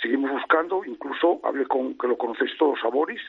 seguimos 0.00 0.30
buscando, 0.30 0.84
incluso 0.84 1.40
hablé 1.44 1.66
con, 1.66 1.96
que 1.98 2.08
lo 2.08 2.16
conocéis 2.16 2.56
todos, 2.58 2.78
a 2.84 2.88
Boris, 2.88 3.20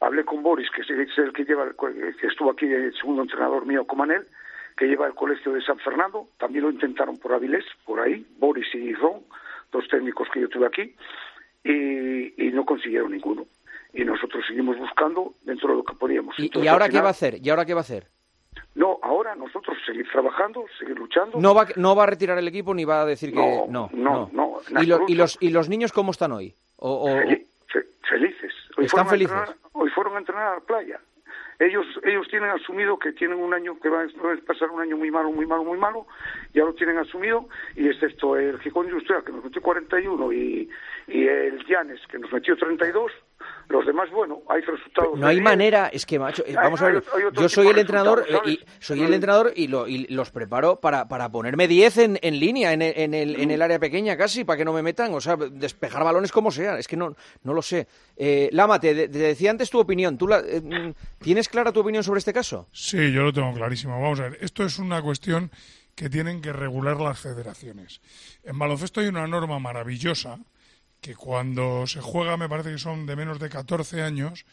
hablé 0.00 0.24
con 0.24 0.42
Boris, 0.42 0.70
que 0.70 0.80
es 0.80 1.18
el 1.18 1.32
que 1.32 1.44
lleva, 1.44 1.70
que 1.78 2.26
estuvo 2.26 2.50
aquí, 2.50 2.66
el 2.66 2.94
segundo 2.94 3.22
entrenador 3.22 3.66
mío, 3.66 3.86
Comanel, 3.86 4.26
que 4.76 4.86
lleva 4.86 5.06
el 5.06 5.14
colegio 5.14 5.52
de 5.52 5.62
San 5.62 5.78
Fernando, 5.78 6.28
también 6.38 6.64
lo 6.64 6.70
intentaron 6.70 7.18
por 7.18 7.34
Avilés, 7.34 7.64
por 7.84 8.00
ahí, 8.00 8.26
Boris 8.38 8.74
y 8.74 8.94
Ron, 8.94 9.20
dos 9.70 9.86
técnicos 9.88 10.28
que 10.32 10.40
yo 10.40 10.48
tuve 10.48 10.66
aquí, 10.66 10.94
y 11.64 12.50
no 12.52 12.64
consiguieron 12.64 13.12
ninguno 13.12 13.46
y 13.92 14.04
nosotros 14.04 14.44
seguimos 14.46 14.78
buscando 14.78 15.34
dentro 15.42 15.70
de 15.70 15.76
lo 15.76 15.84
que 15.84 15.94
podíamos. 15.94 16.34
¿Y, 16.38 16.66
ahora 16.68 16.88
qué 16.88 17.00
va 17.00 17.08
a 17.08 17.10
hacer? 17.10 17.38
¿Y 17.42 17.50
ahora 17.50 17.64
qué 17.64 17.74
va 17.74 17.80
a 17.80 17.82
hacer? 17.82 18.06
No, 18.74 18.98
ahora 19.02 19.34
nosotros 19.34 19.76
seguir 19.84 20.08
trabajando, 20.10 20.64
seguir 20.78 20.96
luchando. 20.98 21.38
No 21.40 21.54
va, 21.54 21.66
no 21.76 21.94
va 21.96 22.04
a 22.04 22.06
retirar 22.06 22.38
el 22.38 22.48
equipo 22.48 22.74
ni 22.74 22.84
va 22.84 23.02
a 23.02 23.06
decir 23.06 23.32
que 23.32 23.64
no. 23.68 23.90
No, 23.92 24.30
no. 24.32 24.60
¿Y, 24.80 25.12
¿Y, 25.12 25.14
los, 25.14 25.38
¿Y 25.40 25.50
los 25.50 25.68
niños 25.68 25.92
cómo 25.92 26.12
están 26.12 26.32
hoy? 26.32 26.54
felices. 28.08 28.52
¿Están 28.78 29.08
felices? 29.08 29.36
hoy 29.72 29.88
fueron 29.90 30.16
a 30.16 30.18
entrenar 30.18 30.46
a 30.48 30.54
la 30.54 30.60
playa. 30.60 31.00
Ellos 31.60 31.86
ellos 32.04 32.26
tienen 32.28 32.50
asumido 32.50 32.98
que 32.98 33.12
tienen 33.12 33.38
un 33.38 33.52
año 33.52 33.78
que 33.78 33.88
va 33.88 34.02
a 34.02 34.36
pasar 34.46 34.70
un 34.70 34.80
año 34.80 34.96
muy 34.96 35.10
malo, 35.10 35.30
muy 35.30 35.46
malo, 35.46 35.62
muy 35.62 35.78
malo, 35.78 36.06
ya 36.54 36.64
lo 36.64 36.74
tienen 36.74 36.98
asumido 36.98 37.48
y 37.76 37.86
excepto 37.88 38.36
el 38.36 38.58
Gijón 38.60 38.86
Industrial 38.88 39.22
que 39.22 39.32
nos 39.32 39.44
metió 39.44 39.60
41 39.60 40.32
y, 40.32 40.70
y 41.06 41.26
el 41.26 41.64
Llanes 41.66 42.00
que 42.08 42.18
nos 42.18 42.32
metió 42.32 42.56
32, 42.56 43.12
los 43.70 43.86
demás, 43.86 44.10
bueno, 44.10 44.42
hay 44.48 44.60
resultados. 44.62 45.18
No 45.18 45.26
hay 45.26 45.40
manera, 45.40 45.88
es 45.88 46.04
que 46.04 46.18
macho, 46.18 46.42
vamos 46.54 46.82
a 46.82 46.86
ver, 46.86 47.04
yo 47.32 47.48
soy 47.48 47.68
el 47.68 47.78
entrenador 47.78 48.26
eh, 48.28 48.38
y 48.44 48.60
soy 48.80 49.02
el 49.02 49.14
entrenador 49.14 49.52
y, 49.54 49.68
lo, 49.68 49.86
y 49.86 50.06
los 50.08 50.30
preparo 50.30 50.80
para, 50.80 51.08
para 51.08 51.30
ponerme 51.30 51.68
10 51.68 51.98
en, 51.98 52.18
en 52.20 52.38
línea 52.40 52.72
en, 52.72 52.82
en, 52.82 53.14
el, 53.14 53.40
en 53.40 53.50
el 53.50 53.62
área 53.62 53.78
pequeña 53.78 54.16
casi 54.16 54.44
para 54.44 54.56
que 54.56 54.64
no 54.64 54.72
me 54.72 54.82
metan, 54.82 55.14
o 55.14 55.20
sea, 55.20 55.36
despejar 55.36 56.04
balones 56.04 56.32
como 56.32 56.50
sea, 56.50 56.78
es 56.78 56.88
que 56.88 56.96
no 56.96 57.14
no 57.42 57.54
lo 57.54 57.62
sé. 57.62 57.86
Eh, 58.16 58.50
Lama, 58.52 58.80
te, 58.80 59.08
decía 59.08 59.50
antes 59.50 59.70
tu 59.70 59.78
opinión, 59.78 60.18
¿tú 60.18 60.26
la, 60.26 60.40
eh, 60.40 60.94
tienes 61.20 61.48
clara 61.48 61.72
tu 61.72 61.80
opinión 61.80 62.02
sobre 62.02 62.18
este 62.18 62.32
caso? 62.32 62.68
Sí, 62.72 63.12
yo 63.12 63.22
lo 63.22 63.32
tengo 63.32 63.52
clarísimo. 63.54 64.00
Vamos 64.00 64.20
a 64.20 64.24
ver, 64.24 64.38
esto 64.40 64.64
es 64.64 64.78
una 64.78 65.00
cuestión 65.00 65.50
que 65.94 66.10
tienen 66.10 66.40
que 66.40 66.52
regular 66.52 67.00
las 67.00 67.20
federaciones. 67.20 68.00
En 68.42 68.58
baloncesto 68.58 69.00
hay 69.00 69.06
una 69.06 69.26
norma 69.26 69.58
maravillosa 69.58 70.38
que 71.00 71.14
cuando 71.14 71.86
se 71.86 72.00
juega, 72.00 72.36
me 72.36 72.48
parece 72.48 72.72
que 72.72 72.78
son 72.78 73.06
de 73.06 73.16
menos 73.16 73.38
de 73.38 73.48
14 73.48 74.02
años, 74.02 74.44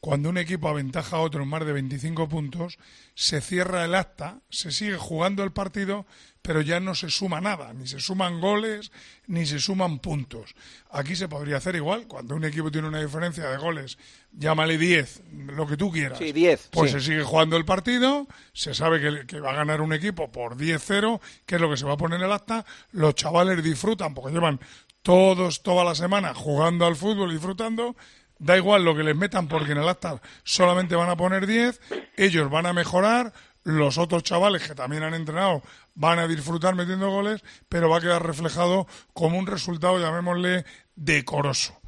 cuando 0.00 0.28
un 0.28 0.38
equipo 0.38 0.68
aventaja 0.68 1.16
a 1.16 1.20
otro 1.20 1.42
en 1.42 1.48
más 1.48 1.66
de 1.66 1.72
25 1.72 2.28
puntos, 2.28 2.78
se 3.14 3.40
cierra 3.40 3.84
el 3.84 3.94
acta, 3.94 4.40
se 4.50 4.70
sigue 4.70 4.96
jugando 4.96 5.42
el 5.42 5.52
partido, 5.52 6.06
pero 6.42 6.60
ya 6.60 6.78
no 6.78 6.94
se 6.94 7.10
suma 7.10 7.40
nada, 7.40 7.74
ni 7.74 7.88
se 7.88 7.98
suman 7.98 8.40
goles, 8.40 8.92
ni 9.26 9.46
se 9.46 9.58
suman 9.58 9.98
puntos. 9.98 10.54
Aquí 10.90 11.16
se 11.16 11.26
podría 11.26 11.56
hacer 11.56 11.74
igual, 11.74 12.06
cuando 12.06 12.36
un 12.36 12.44
equipo 12.44 12.70
tiene 12.70 12.86
una 12.86 13.00
diferencia 13.00 13.48
de 13.48 13.56
goles, 13.56 13.98
llámale 14.30 14.78
10, 14.78 15.22
lo 15.48 15.66
que 15.66 15.76
tú 15.76 15.90
quieras. 15.90 16.18
Sí, 16.18 16.30
10. 16.30 16.68
Pues 16.70 16.92
se 16.92 17.00
sigue 17.00 17.24
jugando 17.24 17.56
el 17.56 17.64
partido, 17.64 18.28
se 18.52 18.74
sabe 18.74 19.00
que, 19.00 19.26
que 19.26 19.40
va 19.40 19.50
a 19.50 19.56
ganar 19.56 19.80
un 19.80 19.92
equipo 19.92 20.30
por 20.30 20.56
10-0, 20.56 21.20
que 21.46 21.56
es 21.56 21.60
lo 21.60 21.68
que 21.68 21.76
se 21.76 21.84
va 21.84 21.94
a 21.94 21.96
poner 21.96 22.20
en 22.20 22.26
el 22.26 22.32
acta, 22.32 22.64
los 22.92 23.16
chavales 23.16 23.60
disfrutan 23.64 24.14
porque 24.14 24.32
llevan 24.32 24.60
todos, 25.06 25.62
toda 25.62 25.84
la 25.84 25.94
semana 25.94 26.34
jugando 26.34 26.84
al 26.84 26.96
fútbol, 26.96 27.30
disfrutando, 27.30 27.94
da 28.40 28.56
igual 28.56 28.84
lo 28.84 28.96
que 28.96 29.04
les 29.04 29.14
metan 29.14 29.46
porque 29.46 29.70
en 29.70 29.78
el 29.78 29.88
acta 29.88 30.20
solamente 30.42 30.96
van 30.96 31.08
a 31.08 31.16
poner 31.16 31.46
10, 31.46 31.80
ellos 32.16 32.50
van 32.50 32.66
a 32.66 32.72
mejorar, 32.72 33.32
los 33.62 33.98
otros 33.98 34.24
chavales 34.24 34.66
que 34.66 34.74
también 34.74 35.04
han 35.04 35.14
entrenado 35.14 35.62
van 35.94 36.18
a 36.18 36.26
disfrutar 36.26 36.74
metiendo 36.74 37.08
goles, 37.08 37.44
pero 37.68 37.88
va 37.88 37.98
a 37.98 38.00
quedar 38.00 38.26
reflejado 38.26 38.88
como 39.12 39.38
un 39.38 39.46
resultado, 39.46 40.00
llamémosle, 40.00 40.64
decoroso. 40.96 41.78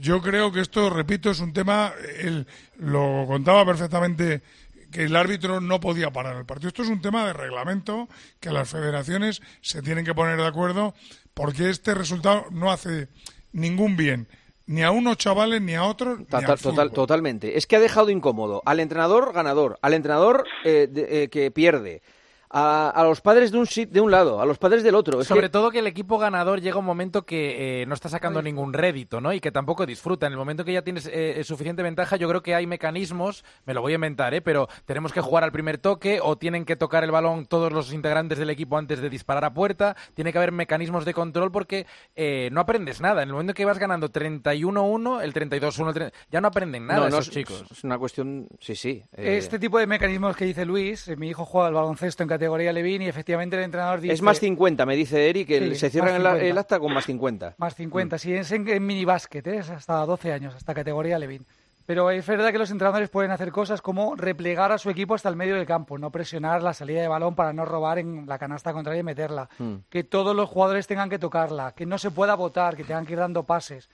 Yo 0.00 0.20
creo 0.20 0.50
que 0.50 0.60
esto, 0.60 0.90
repito, 0.90 1.30
es 1.30 1.38
un 1.38 1.52
tema, 1.52 1.92
él 2.18 2.48
lo 2.78 3.26
contaba 3.28 3.64
perfectamente 3.64 4.42
que 4.90 5.04
el 5.04 5.16
árbitro 5.16 5.60
no 5.60 5.80
podía 5.80 6.10
parar 6.10 6.36
el 6.36 6.46
partido. 6.46 6.68
Esto 6.68 6.82
es 6.82 6.88
un 6.88 7.00
tema 7.00 7.26
de 7.26 7.32
reglamento 7.32 8.08
que 8.40 8.50
las 8.50 8.68
federaciones 8.68 9.42
se 9.60 9.82
tienen 9.82 10.04
que 10.04 10.14
poner 10.14 10.36
de 10.36 10.46
acuerdo 10.46 10.94
porque 11.34 11.70
este 11.70 11.94
resultado 11.94 12.46
no 12.50 12.70
hace 12.70 13.08
ningún 13.52 13.96
bien 13.96 14.28
ni 14.66 14.82
a 14.82 14.90
unos 14.90 15.16
chavales 15.16 15.62
ni 15.62 15.74
a 15.74 15.84
otros. 15.84 16.18
Total, 16.60 16.90
totalmente. 16.90 17.56
Es 17.56 17.66
que 17.66 17.76
ha 17.76 17.80
dejado 17.80 18.10
incómodo 18.10 18.62
al 18.66 18.80
entrenador 18.80 19.32
ganador, 19.32 19.78
al 19.80 19.94
entrenador 19.94 20.44
eh, 20.64 20.88
eh, 20.94 21.28
que 21.30 21.50
pierde, 21.50 22.02
a, 22.50 23.02
los 23.04 23.20
padres 23.20 23.52
de 23.52 23.58
un, 23.58 23.66
de 23.90 24.00
un 24.00 24.10
lado, 24.10 24.40
a 24.40 24.46
los 24.46 24.58
padres 24.58 24.82
del 24.82 24.94
otro. 24.94 25.22
Sobre 25.24 25.48
todo 25.48 25.70
que 25.70 25.80
el 25.80 25.86
equipo 25.86 26.18
ganador 26.18 26.60
llega 26.60 26.78
un 26.78 26.84
momento 26.84 27.24
que 27.24 27.82
eh, 27.82 27.86
no 27.86 27.94
está 27.94 28.08
sacando 28.08 28.42
ningún 28.42 28.72
rédito, 28.72 29.20
¿no? 29.20 29.32
Y 29.32 29.40
que 29.40 29.50
tampoco 29.50 29.86
disfruta. 29.86 30.26
En 30.26 30.32
el 30.32 30.38
momento 30.38 30.64
que 30.64 30.72
ya 30.72 30.82
tienes 30.82 31.08
eh, 31.12 31.42
suficiente 31.44 31.82
ventaja, 31.82 32.16
yo 32.16 32.28
creo 32.28 32.42
que 32.42 32.54
hay 32.54 32.66
mecanismos, 32.66 33.44
me 33.64 33.74
lo 33.74 33.82
voy 33.82 33.92
a 33.92 33.94
inventar, 33.96 34.34
¿eh? 34.34 34.40
Pero 34.40 34.68
tenemos 34.84 35.12
que 35.12 35.20
jugar 35.20 35.44
al 35.44 35.52
primer 35.52 35.78
toque 35.78 36.20
o 36.22 36.36
tienen 36.36 36.64
que 36.64 36.76
tocar 36.76 37.04
el 37.04 37.10
balón 37.10 37.46
todos 37.46 37.72
los 37.72 37.92
integrantes 37.92 38.38
del 38.38 38.50
equipo 38.50 38.76
antes 38.78 39.00
de 39.00 39.10
disparar 39.10 39.44
a 39.44 39.54
puerta. 39.54 39.96
Tiene 40.14 40.32
que 40.32 40.38
haber 40.38 40.52
mecanismos 40.52 41.04
de 41.04 41.14
control 41.14 41.50
porque 41.50 41.86
eh, 42.14 42.48
no 42.52 42.60
aprendes 42.60 43.00
nada. 43.00 43.22
En 43.22 43.28
el 43.28 43.32
momento 43.32 43.54
que 43.54 43.64
vas 43.64 43.78
ganando 43.78 44.10
31-1, 44.10 45.22
el 45.22 45.34
32-1, 45.34 46.12
ya 46.30 46.40
no 46.40 46.48
aprenden 46.48 46.86
nada 46.86 47.08
esos 47.08 47.30
chicos. 47.30 47.64
Es 47.70 47.84
una 47.84 47.98
cuestión, 47.98 48.48
sí, 48.60 48.76
sí. 48.76 49.04
Este 49.12 49.58
tipo 49.58 49.78
de 49.78 49.86
mecanismos 49.86 50.36
que 50.36 50.44
dice 50.44 50.64
Luis, 50.64 51.08
mi 51.16 51.28
hijo 51.28 51.44
juega 51.44 51.68
al 51.68 51.74
baloncesto 51.74 52.22
en 52.22 52.28
categoría 52.36 52.72
Levin 52.72 53.02
y 53.02 53.08
efectivamente 53.08 53.56
el 53.56 53.64
entrenador 53.64 54.00
dice... 54.00 54.14
Es 54.14 54.22
más 54.22 54.38
50, 54.38 54.86
me 54.86 54.96
dice 54.96 55.28
Eric, 55.28 55.48
que 55.48 55.74
se 55.74 55.90
cierra 55.90 56.16
el, 56.16 56.58
acta 56.58 56.78
con 56.78 56.92
más 56.92 57.04
50. 57.06 57.56
Más 57.58 57.74
50, 57.74 58.16
mm. 58.16 58.18
sí, 58.18 58.32
es 58.34 58.52
en, 58.52 58.68
en 58.68 58.86
minibásquet, 58.86 59.46
¿eh? 59.46 59.58
es 59.58 59.70
hasta 59.70 60.04
12 60.06 60.32
años, 60.32 60.54
hasta 60.54 60.74
categoría 60.74 61.18
Levin. 61.18 61.44
Pero 61.86 62.10
es 62.10 62.26
verdad 62.26 62.50
que 62.50 62.58
los 62.58 62.70
entrenadores 62.72 63.08
pueden 63.08 63.30
hacer 63.30 63.52
cosas 63.52 63.80
como 63.80 64.16
replegar 64.16 64.72
a 64.72 64.78
su 64.78 64.90
equipo 64.90 65.14
hasta 65.14 65.28
el 65.28 65.36
medio 65.36 65.54
del 65.54 65.66
campo, 65.66 65.98
no 65.98 66.10
presionar 66.10 66.60
la 66.62 66.74
salida 66.74 67.00
de 67.00 67.06
balón 67.06 67.36
para 67.36 67.52
no 67.52 67.64
robar 67.64 68.00
en 68.00 68.26
la 68.26 68.38
canasta 68.38 68.72
contraria 68.72 69.00
y 69.00 69.04
meterla. 69.04 69.48
Mm. 69.58 69.74
Que 69.88 70.02
todos 70.02 70.34
los 70.34 70.48
jugadores 70.48 70.88
tengan 70.88 71.08
que 71.08 71.20
tocarla, 71.20 71.72
que 71.72 71.86
no 71.86 71.96
se 71.98 72.10
pueda 72.10 72.34
votar, 72.34 72.76
que 72.76 72.82
tengan 72.82 73.06
que 73.06 73.12
ir 73.12 73.20
dando 73.20 73.44
pases. 73.44 73.88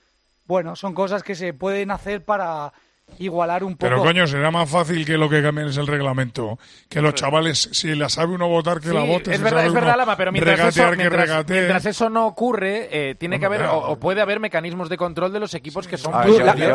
Bueno, 0.47 0.75
son 0.75 0.93
cosas 0.95 1.21
que 1.21 1.35
se 1.35 1.53
pueden 1.53 1.91
hacer 1.91 2.25
para 2.25 2.73
igualar 3.19 3.63
un 3.63 3.73
poco. 3.73 3.89
Pero 3.89 4.01
coño, 4.01 4.27
será 4.27 4.51
más 4.51 4.69
fácil 4.69 5.05
que 5.05 5.17
lo 5.17 5.29
que 5.29 5.41
cambien 5.41 5.67
es 5.67 5.77
el 5.77 5.87
reglamento. 5.87 6.57
Que 6.89 7.01
los 7.01 7.13
chavales, 7.13 7.69
si 7.71 7.95
la 7.95 8.09
sabe 8.09 8.33
uno 8.33 8.47
votar, 8.47 8.79
que 8.79 8.89
la 8.89 9.03
vote. 9.03 9.33
Es 9.33 9.41
verdad, 9.41 9.65
es 9.65 9.73
verdad, 9.73 9.97
Lama, 9.97 10.17
pero 10.17 10.31
mientras, 10.31 10.75
eso, 10.75 10.91
mientras, 10.95 11.85
eso, 11.85 12.09
no 12.09 12.27
ocurre, 12.27 12.89
eh, 12.91 13.15
tiene 13.15 13.39
que 13.39 13.45
haber, 13.45 13.63
o, 13.63 13.97
puede 13.99 14.21
haber 14.21 14.39
mecanismos 14.39 14.89
de 14.89 14.97
control 14.97 15.31
de 15.33 15.39
los 15.39 15.53
equipos 15.53 15.87
que 15.87 15.97
son... 15.97 16.13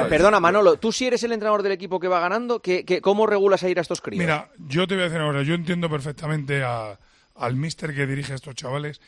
perdona, 0.08 0.40
Manolo, 0.40 0.76
tú 0.76 0.92
si 0.92 1.06
eres 1.06 1.22
el 1.22 1.32
entrenador 1.32 1.62
del 1.62 1.72
equipo 1.72 2.00
que 2.00 2.08
va 2.08 2.20
ganando, 2.20 2.60
¿qué, 2.60 3.00
cómo 3.02 3.26
regulas 3.26 3.62
a 3.62 3.68
ir 3.68 3.78
a 3.78 3.82
estos 3.82 4.00
críos? 4.00 4.20
Mira, 4.20 4.48
yo 4.58 4.86
te 4.86 4.94
voy 4.94 5.02
a 5.02 5.06
decir 5.06 5.20
ahora, 5.20 5.42
yo 5.42 5.54
entiendo 5.54 5.88
perfectamente 5.90 6.62
al 6.64 7.56
mister 7.56 7.94
que 7.94 8.06
dirige 8.06 8.32
a 8.32 8.36
estos 8.36 8.54
chavales. 8.54 9.00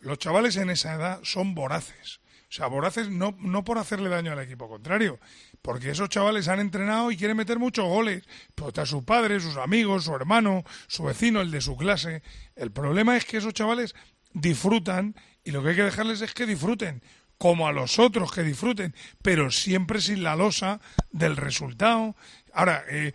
Los 0.00 0.18
chavales 0.18 0.56
en 0.56 0.70
esa 0.70 0.94
edad 0.94 1.18
son 1.22 1.54
voraces. 1.54 2.20
O 2.50 2.52
sea, 2.52 2.66
voraces 2.66 3.10
no, 3.10 3.36
no 3.38 3.62
por 3.62 3.76
hacerle 3.76 4.08
daño 4.08 4.32
al 4.32 4.40
equipo 4.40 4.68
contrario, 4.68 5.20
porque 5.60 5.90
esos 5.90 6.08
chavales 6.08 6.48
han 6.48 6.60
entrenado 6.60 7.10
y 7.10 7.16
quieren 7.16 7.36
meter 7.36 7.58
muchos 7.58 7.84
goles. 7.84 8.24
Pero 8.54 8.68
está 8.68 8.86
su 8.86 9.04
padre, 9.04 9.38
sus 9.38 9.58
amigos, 9.58 10.04
su 10.04 10.14
hermano, 10.14 10.64
su 10.86 11.04
vecino, 11.04 11.42
el 11.42 11.50
de 11.50 11.60
su 11.60 11.76
clase. 11.76 12.22
El 12.56 12.72
problema 12.72 13.18
es 13.18 13.26
que 13.26 13.36
esos 13.36 13.52
chavales 13.52 13.94
disfrutan 14.32 15.14
y 15.44 15.50
lo 15.50 15.62
que 15.62 15.70
hay 15.70 15.76
que 15.76 15.82
dejarles 15.82 16.22
es 16.22 16.32
que 16.32 16.46
disfruten, 16.46 17.02
como 17.36 17.68
a 17.68 17.72
los 17.72 17.98
otros 17.98 18.32
que 18.32 18.42
disfruten, 18.42 18.94
pero 19.22 19.50
siempre 19.50 20.00
sin 20.00 20.22
la 20.22 20.34
losa 20.34 20.80
del 21.10 21.36
resultado. 21.36 22.16
Ahora, 22.54 22.82
eh, 22.88 23.12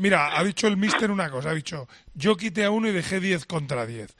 mira, 0.00 0.38
ha 0.38 0.42
dicho 0.44 0.66
el 0.66 0.78
mister 0.78 1.10
una 1.10 1.30
cosa, 1.30 1.50
ha 1.50 1.54
dicho, 1.54 1.88
yo 2.14 2.38
quité 2.38 2.64
a 2.64 2.70
uno 2.70 2.88
y 2.88 2.92
dejé 2.92 3.20
diez 3.20 3.44
contra 3.44 3.86
diez 3.86 4.16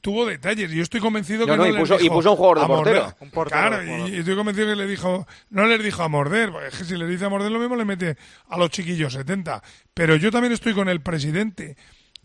tuvo 0.00 0.26
detalles. 0.26 0.72
Y 0.72 0.76
yo 0.76 0.82
estoy 0.82 1.00
convencido 1.00 1.46
que 1.46 1.56
no, 1.56 1.66
y, 1.66 1.72
puso, 1.76 2.00
y 2.00 2.08
puso 2.08 2.32
un 2.32 2.36
jugador 2.36 2.60
de 2.60 2.66
portero. 2.66 3.48
Claro, 3.48 4.08
y, 4.08 4.16
estoy 4.16 4.36
convencido 4.36 4.68
que 4.68 4.76
le 4.76 4.86
dijo, 4.86 5.26
no 5.50 5.66
les 5.66 5.82
dijo 5.82 6.02
a 6.02 6.08
morder, 6.08 6.50
porque 6.50 6.70
si 6.84 6.96
le 6.96 7.06
dice 7.06 7.24
a 7.24 7.28
morder 7.28 7.50
lo 7.50 7.58
mismo 7.58 7.76
le 7.76 7.84
mete 7.84 8.16
a 8.48 8.58
los 8.58 8.70
chiquillos 8.70 9.12
70. 9.12 9.62
Pero 9.94 10.16
yo 10.16 10.30
también 10.30 10.52
estoy 10.52 10.74
con 10.74 10.88
el 10.88 11.00
presidente. 11.00 11.76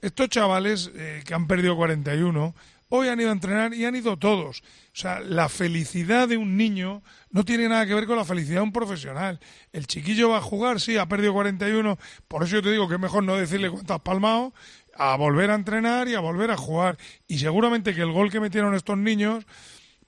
Estos 0.02 0.30
chavales 0.30 0.92
eh, 0.96 1.24
que 1.26 1.34
han 1.34 1.48
perdido 1.48 1.76
41, 1.76 2.54
hoy 2.90 3.08
han 3.08 3.20
ido 3.20 3.30
a 3.30 3.34
entrenar 3.34 3.74
y 3.74 3.86
han 3.86 3.96
ido 3.96 4.18
todos. 4.18 4.62
O 4.62 4.96
sea, 4.96 5.20
la 5.20 5.50
felicidad 5.50 6.28
de 6.28 6.38
un 6.38 6.58
niño 6.58 7.02
no 7.32 7.44
tiene 7.44 7.68
nada 7.68 7.88
que 7.88 7.96
ver 7.96 8.06
con 8.06 8.18
la 8.18 8.26
felicidad 8.26 8.58
de 8.58 8.64
un 8.64 8.72
profesional. 8.72 9.40
El 9.72 9.88
chiquillo 9.88 10.30
va 10.30 10.38
a 10.38 10.42
jugar, 10.42 10.80
sí, 10.80 10.98
ha 10.98 11.08
perdido 11.08 11.34
41, 11.34 11.98
por 12.28 12.44
eso 12.44 12.58
yo 12.58 12.62
te 12.62 12.72
digo 12.72 12.88
que 12.88 12.96
es 12.96 13.00
mejor 13.00 13.24
no 13.24 13.36
decirle 13.36 13.72
cuánto 13.72 13.96
has 13.96 14.02
palmado, 14.02 14.54
a 14.96 15.16
volver 15.16 15.52
a 15.52 15.56
entrenar 15.56 16.08
y 16.08 16.16
a 16.16 16.20
volver 16.20 16.52
a 16.52 16.58
jugar. 16.58 16.98
Y 17.28 17.40
seguramente 17.40 17.94
que 17.94 18.02
el 18.02 18.12
gol 18.12 18.32
que 18.32 18.40
metieron 18.40 18.76
estos 18.76 18.98
niños, 18.98 19.46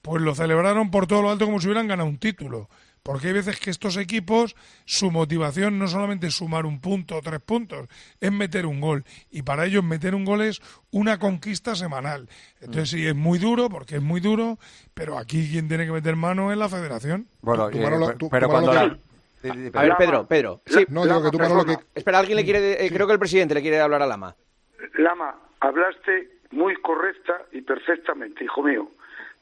pues 0.02 0.22
lo 0.22 0.34
celebraron 0.34 0.90
por 0.90 1.06
todo 1.06 1.22
lo 1.22 1.30
alto 1.30 1.46
como 1.46 1.60
si 1.60 1.66
hubieran 1.66 1.88
ganado 1.88 2.08
un 2.08 2.18
título. 2.18 2.68
Porque 3.02 3.28
hay 3.28 3.34
veces 3.34 3.60
que 3.60 3.70
estos 3.70 3.96
equipos, 3.98 4.56
su 4.84 5.12
motivación 5.12 5.78
no 5.78 5.86
solamente 5.86 6.26
es 6.26 6.34
sumar 6.34 6.66
un 6.66 6.80
punto 6.80 7.14
o 7.14 7.22
tres 7.22 7.40
puntos, 7.40 7.86
es 8.20 8.32
meter 8.32 8.66
un 8.66 8.80
gol. 8.80 9.04
Y 9.30 9.42
para 9.42 9.64
ellos 9.64 9.84
meter 9.84 10.16
un 10.16 10.24
gol 10.24 10.42
es 10.42 10.60
una 10.90 11.20
conquista 11.20 11.76
semanal. 11.76 12.28
Entonces 12.60 12.90
sí, 12.90 13.06
es 13.06 13.14
muy 13.14 13.38
duro, 13.38 13.68
porque 13.68 13.96
es 13.96 14.02
muy 14.02 14.20
duro, 14.20 14.58
pero 14.92 15.18
aquí 15.18 15.48
quien 15.48 15.68
tiene 15.68 15.86
que 15.86 15.92
meter 15.92 16.16
mano 16.16 16.50
es 16.50 16.58
la 16.58 16.68
federación. 16.68 17.28
Bueno, 17.42 17.68
pero 18.28 18.48
cuando... 18.48 18.72
A 18.72 19.82
ver, 19.82 19.96
Pedro, 19.96 20.26
Pedro. 20.26 20.62
Sí. 20.66 20.84
No, 20.88 21.04
digo 21.04 21.22
que 21.22 21.30
tú, 21.30 21.38
que... 21.38 21.78
Espera, 21.94 22.18
alguien 22.18 22.34
le 22.34 22.44
quiere... 22.44 22.84
Eh, 22.84 22.90
creo 22.90 23.06
que 23.06 23.12
el 23.12 23.20
presidente 23.20 23.54
le 23.54 23.62
quiere 23.62 23.80
hablar 23.80 24.02
a 24.02 24.06
Lama. 24.06 24.34
Lama, 24.96 25.34
hablaste 25.60 26.30
muy 26.50 26.76
correcta 26.76 27.42
y 27.52 27.62
perfectamente, 27.62 28.44
hijo 28.44 28.62
mío. 28.62 28.90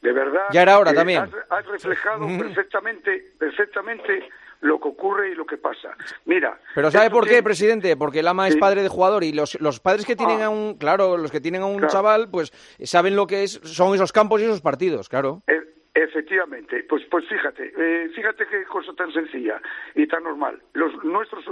De 0.03 0.13
verdad. 0.13 0.49
Ya 0.53 0.63
era 0.63 0.79
hora 0.79 0.93
también. 0.93 1.23
Has, 1.49 1.67
reflejado 1.67 2.27
perfectamente, 2.39 3.33
perfectamente 3.39 4.29
lo 4.61 4.79
que 4.79 4.89
ocurre 4.89 5.31
y 5.31 5.35
lo 5.35 5.47
que 5.47 5.57
pasa. 5.57 5.97
Mira. 6.27 6.59
Pero 6.75 6.91
¿sabe 6.91 7.11
por 7.11 7.27
qué, 7.27 7.43
presidente? 7.43 7.97
Porque 7.97 8.23
Lama 8.23 8.49
es 8.49 8.57
padre 8.57 8.83
de 8.83 8.89
jugador 8.89 9.25
y 9.25 9.33
los, 9.33 9.59
los 9.61 9.81
padres 9.81 10.05
que 10.05 10.17
tienen 10.17 10.43
ah. 10.43 10.47
a 10.47 10.51
un, 10.51 10.77
claro, 10.77 11.17
los 11.17 11.31
que 11.31 11.41
tienen 11.41 11.63
a 11.63 11.67
un 11.67 11.87
chaval, 11.87 12.29
pues 12.31 12.51
saben 12.83 13.17
lo 13.17 13.27
que 13.27 13.45
es, 13.45 13.61
son 13.65 13.95
esos 13.95 14.13
campos 14.13 14.41
y 14.41 14.45
esos 14.45 14.61
partidos, 14.61 15.09
claro. 15.09 15.43
E, 15.47 15.75
Efectivamente, 15.97 16.85
pues 16.89 17.05
pues 17.09 17.25
fíjate, 17.29 17.73
eh, 17.77 18.09
fíjate 18.17 18.47
qué 18.49 18.65
cosa 18.65 18.93
tan 18.95 19.13
sencilla 19.13 19.63
y 19.95 20.09
tan 20.09 20.25
normal. 20.25 20.61
Los 20.73 20.93
nuestros 21.05 21.45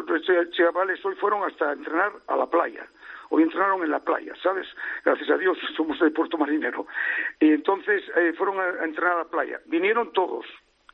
chavales 0.50 1.04
hoy 1.04 1.14
fueron 1.14 1.44
hasta 1.48 1.72
entrenar 1.72 2.10
a 2.26 2.36
la 2.36 2.46
playa. 2.46 2.84
Hoy 3.34 3.44
entrenaron 3.44 3.82
en 3.82 3.90
la 3.90 4.00
playa, 4.00 4.34
¿sabes? 4.42 4.66
Gracias 5.06 5.30
a 5.30 5.38
Dios 5.38 5.56
somos 5.76 5.98
de 5.98 6.10
Puerto 6.10 6.36
Marinero. 6.36 6.86
Y 7.40 7.52
entonces 7.52 8.02
eh, 8.14 8.34
fueron 8.36 8.60
a, 8.60 8.84
entrenar 8.84 9.14
a 9.14 9.18
la 9.20 9.24
playa. 9.24 9.58
Vinieron 9.64 10.12
todos, 10.12 10.44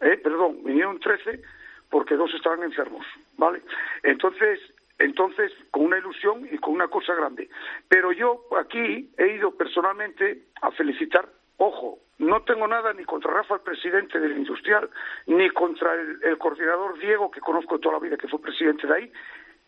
eh, 0.01 0.17
perdón, 0.23 0.63
vinieron 0.63 1.01
13 1.01 1.43
porque 1.91 2.15
dos 2.15 2.33
estaban 2.35 2.63
enfermos, 2.63 3.05
¿vale? 3.37 3.61
Entonces, 4.05 4.61
entonces, 5.01 5.53
con 5.73 5.87
una 5.87 5.99
ilusión 5.99 6.49
y 6.49 6.59
con 6.59 6.75
una 6.75 6.87
cosa 6.87 7.13
grande. 7.13 7.49
Pero 7.89 8.13
yo 8.13 8.45
aquí 8.57 9.11
he 9.19 9.35
ido 9.35 9.51
personalmente 9.57 10.45
a 10.63 10.71
felicitar, 10.71 11.29
ojo, 11.57 11.99
no 12.19 12.43
tengo 12.43 12.69
nada 12.69 12.93
ni 12.93 13.05
contra 13.05 13.33
Rafa, 13.33 13.57
el 13.57 13.61
presidente 13.63 14.21
del 14.21 14.37
Industrial, 14.37 14.89
ni 15.27 15.51
contra 15.51 15.93
el, 15.95 16.39
coordinador 16.39 16.99
Diego, 17.01 17.33
que 17.33 17.41
conozco 17.41 17.81
toda 17.81 17.95
la 17.95 18.01
vida, 18.01 18.17
que 18.17 18.29
fue 18.29 18.41
presidente 18.41 18.87
de 18.87 18.95
ahí, 18.95 19.13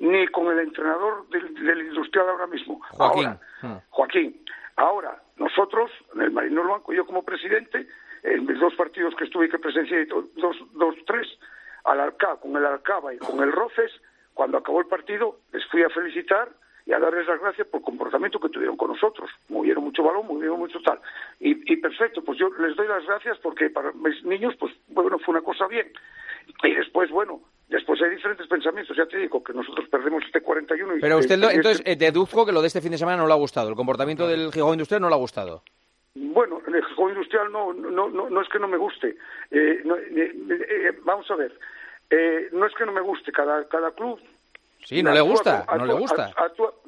ni 0.00 0.26
con 0.28 0.48
el 0.48 0.58
entrenador 0.58 1.28
del, 1.28 1.80
Industrial 1.86 2.28
ahora 2.28 2.46
mismo. 2.46 2.80
Joaquín. 2.90 3.26
Ahora, 3.26 3.40
hmm. 3.62 3.76
Joaquín. 3.90 4.44
Ahora, 4.76 5.22
nosotros, 5.36 5.90
en 6.14 6.22
el 6.22 6.30
Marino 6.30 6.66
Banco, 6.66 6.92
yo 6.92 7.06
como 7.06 7.22
presidente, 7.22 7.86
en 8.22 8.46
mis 8.46 8.58
dos 8.58 8.74
partidos 8.74 9.14
que 9.14 9.24
estuve 9.24 9.46
y 9.46 9.50
que 9.50 9.58
presencié, 9.58 10.06
dos, 10.06 10.56
dos, 10.72 10.94
tres, 11.06 11.26
al 11.84 12.00
Alcá, 12.00 12.36
con 12.36 12.56
el 12.56 12.64
Alcaba 12.64 13.14
y 13.14 13.18
con 13.18 13.40
el 13.42 13.52
Roces, 13.52 13.92
cuando 14.34 14.58
acabó 14.58 14.80
el 14.80 14.86
partido, 14.86 15.40
les 15.52 15.64
fui 15.66 15.82
a 15.82 15.90
felicitar 15.90 16.48
y 16.86 16.92
a 16.92 16.98
darles 16.98 17.26
las 17.26 17.40
gracias 17.40 17.66
por 17.68 17.80
el 17.80 17.84
comportamiento 17.84 18.40
que 18.40 18.48
tuvieron 18.48 18.76
con 18.76 18.88
nosotros. 18.88 19.30
Movieron 19.48 19.84
mucho 19.84 20.02
balón, 20.02 20.26
movieron 20.26 20.58
mucho 20.58 20.80
tal. 20.80 20.98
Y, 21.38 21.76
perfecto, 21.76 22.22
pues 22.24 22.38
yo 22.38 22.48
les 22.58 22.74
doy 22.74 22.88
las 22.88 23.04
gracias 23.04 23.38
porque 23.38 23.70
para 23.70 23.92
mis 23.92 24.24
niños, 24.24 24.54
pues 24.58 24.72
bueno, 24.88 25.18
fue 25.18 25.32
una 25.34 25.42
cosa 25.42 25.66
bien. 25.66 25.92
Y 26.62 26.74
después, 26.74 27.10
bueno, 27.10 27.40
después 27.70 28.00
hay 28.02 28.10
diferentes 28.10 28.46
pensamientos. 28.46 28.96
Ya 28.96 29.06
te 29.06 29.18
digo 29.18 29.42
que 29.42 29.52
nosotros 29.52 29.88
perdemos 29.88 30.22
este 30.24 30.40
41. 30.40 30.96
Y 30.96 31.00
Pero 31.00 31.18
usted, 31.18 31.42
entonces, 31.42 31.82
eh, 31.84 31.96
deduzco 31.96 32.44
que 32.44 32.52
lo 32.52 32.60
de 32.60 32.66
este 32.66 32.80
fin 32.80 32.90
de 32.90 32.98
semana 32.98 33.16
no 33.16 33.26
le 33.26 33.32
ha 33.32 33.36
gustado. 33.36 33.68
El 33.68 33.76
comportamiento 33.76 34.28
del 34.28 34.52
Gijón 34.52 34.74
Industrial 34.74 35.00
no 35.00 35.08
le 35.08 35.14
ha 35.14 35.18
gustado. 35.18 35.62
Bueno, 36.14 36.60
el 36.66 36.84
Gijón 36.84 37.10
Industrial 37.10 37.50
no, 37.50 37.72
no, 37.72 38.08
no, 38.08 38.28
no 38.28 38.40
es 38.42 38.48
que 38.48 38.58
no 38.58 38.68
me 38.68 38.76
guste. 38.76 39.16
Eh, 39.50 39.82
eh, 39.82 40.32
eh 40.46 40.92
vamos 41.04 41.30
a 41.30 41.36
ver. 41.36 41.52
Eh, 42.10 42.48
no 42.52 42.66
es 42.66 42.74
que 42.74 42.84
no 42.84 42.92
me 42.92 43.00
guste, 43.00 43.30
cada, 43.30 43.68
cada 43.68 43.92
club 43.92 44.18
Sí, 44.84 45.02
no 45.02 45.12
le 45.12 45.20
gusta, 45.20 45.64
no 45.76 45.86
le 45.86 45.94
gusta. 45.94 46.32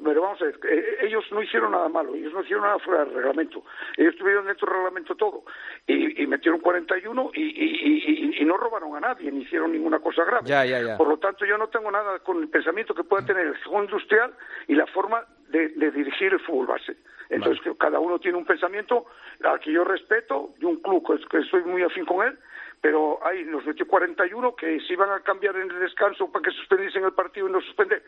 pero 0.03 0.21
vamos 0.21 0.41
a 0.41 0.45
ver, 0.45 0.59
eh, 0.69 0.97
ellos 1.03 1.23
no 1.31 1.41
hicieron 1.41 1.71
nada 1.71 1.87
malo, 1.89 2.15
ellos 2.15 2.33
no 2.33 2.41
hicieron 2.41 2.63
nada 2.63 2.79
fuera 2.79 3.05
del 3.05 3.13
reglamento. 3.13 3.63
Ellos 3.97 4.15
tuvieron 4.17 4.45
dentro 4.45 4.67
del 4.67 4.77
reglamento 4.77 5.15
todo 5.15 5.43
y, 5.87 6.25
metieron 6.27 6.59
41 6.59 7.31
y, 7.33 7.41
y, 7.41 8.41
y, 8.41 8.45
no 8.45 8.57
robaron 8.57 8.95
a 8.95 8.99
nadie, 8.99 9.31
ni 9.31 9.43
hicieron 9.43 9.71
ninguna 9.71 9.99
cosa 9.99 10.23
grave. 10.25 10.45
Ya, 10.45 10.65
ya, 10.65 10.81
ya. 10.81 10.97
Por 10.97 11.07
lo 11.07 11.17
tanto, 11.17 11.45
yo 11.45 11.57
no 11.57 11.67
tengo 11.69 11.91
nada 11.91 12.19
con 12.19 12.41
el 12.41 12.49
pensamiento 12.49 12.93
que 12.93 13.03
pueda 13.03 13.25
tener 13.25 13.47
el 13.47 13.59
segundo 13.61 13.85
industrial 13.85 14.33
y 14.67 14.75
la 14.75 14.87
forma 14.87 15.25
de, 15.49 15.69
dirigir 15.91 16.33
el 16.33 16.39
fútbol 16.39 16.67
base. 16.67 16.97
Entonces, 17.29 17.63
cada 17.79 17.99
uno 17.99 18.19
tiene 18.19 18.37
un 18.37 18.45
pensamiento 18.45 19.05
al 19.43 19.59
que 19.59 19.71
yo 19.71 19.83
respeto, 19.83 20.53
y 20.59 20.65
un 20.65 20.81
club 20.81 21.03
que, 21.07 21.25
que 21.27 21.39
estoy 21.39 21.63
muy 21.63 21.83
afín 21.83 22.05
con 22.05 22.25
él, 22.25 22.37
pero 22.83 23.25
hay 23.25 23.45
nos 23.45 23.65
metió 23.65 23.87
41 23.87 24.57
que 24.57 24.77
se 24.81 24.91
iban 24.91 25.09
a 25.09 25.21
cambiar 25.21 25.55
en 25.55 25.71
el 25.71 25.79
descanso 25.79 26.29
para 26.29 26.43
que 26.43 26.51
suspendiesen 26.51 27.05
el 27.05 27.13
partido 27.13 27.47
y 27.47 27.51
no 27.53 27.61
suspender, 27.61 28.03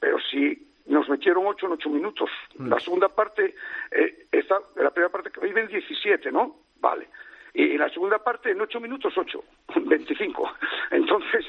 pero 0.00 0.18
sí 0.28 0.66
nos 0.86 1.08
metieron 1.08 1.46
8 1.46 1.66
en 1.66 1.72
8 1.74 1.88
minutos. 1.88 2.28
Mm. 2.56 2.68
La 2.68 2.80
segunda 2.80 3.08
parte, 3.10 3.54
eh, 3.92 4.26
está, 4.32 4.58
la 4.74 4.90
primera 4.90 5.12
parte 5.12 5.30
que 5.30 5.40
viven 5.40 5.68
17, 5.68 6.32
¿no? 6.32 6.56
Vale. 6.80 7.06
Y 7.54 7.70
en 7.70 7.78
la 7.78 7.88
segunda 7.90 8.18
parte, 8.18 8.50
en 8.50 8.60
8 8.60 8.80
minutos, 8.80 9.14
8, 9.16 9.44
25. 9.86 10.50
Entonces, 10.90 11.46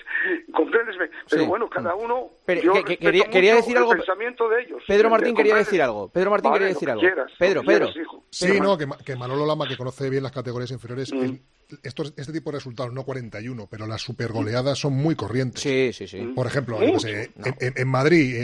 compréndesme. 0.53 1.09
Pero 1.27 1.47
bueno, 1.47 1.67
cada 1.67 1.95
uno. 1.95 2.29
Pero, 2.45 2.83
quería, 2.83 3.55
decir 3.55 3.77
algo. 3.77 3.93
pensamiento 3.93 4.47
de 4.47 4.61
ellos. 4.61 4.83
Pedro 4.87 5.09
Martín 5.09 5.35
quería 5.35 5.55
decir 5.55 5.81
algo. 5.81 6.07
Pedro 6.09 6.29
Martín 6.29 6.53
quería 6.53 6.67
decir 6.67 6.87
algo. 6.87 7.01
Pedro, 7.39 7.63
Pedro. 7.63 7.89
Sí, 8.29 8.59
no, 8.61 8.77
que, 8.77 8.85
que, 9.03 9.15
Manolo 9.15 9.47
Lama, 9.47 9.67
que 9.67 9.75
conoce 9.75 10.07
bien 10.07 10.21
las 10.21 10.31
categorías 10.31 10.69
inferiores, 10.69 11.11
mm 11.11 11.57
estos, 11.83 12.13
este 12.17 12.33
tipo 12.33 12.51
de 12.51 12.57
resultados, 12.57 12.93
no 12.93 13.03
41, 13.03 13.67
pero 13.69 13.87
las 13.87 14.01
supergoleadas 14.01 14.77
son 14.79 14.93
muy 14.93 15.15
corrientes. 15.15 15.61
Sí, 15.61 15.91
sí, 15.93 16.07
sí. 16.07 16.19
Por 16.35 16.47
ejemplo, 16.47 16.79
en, 16.81 17.87
Madrid, 17.87 18.35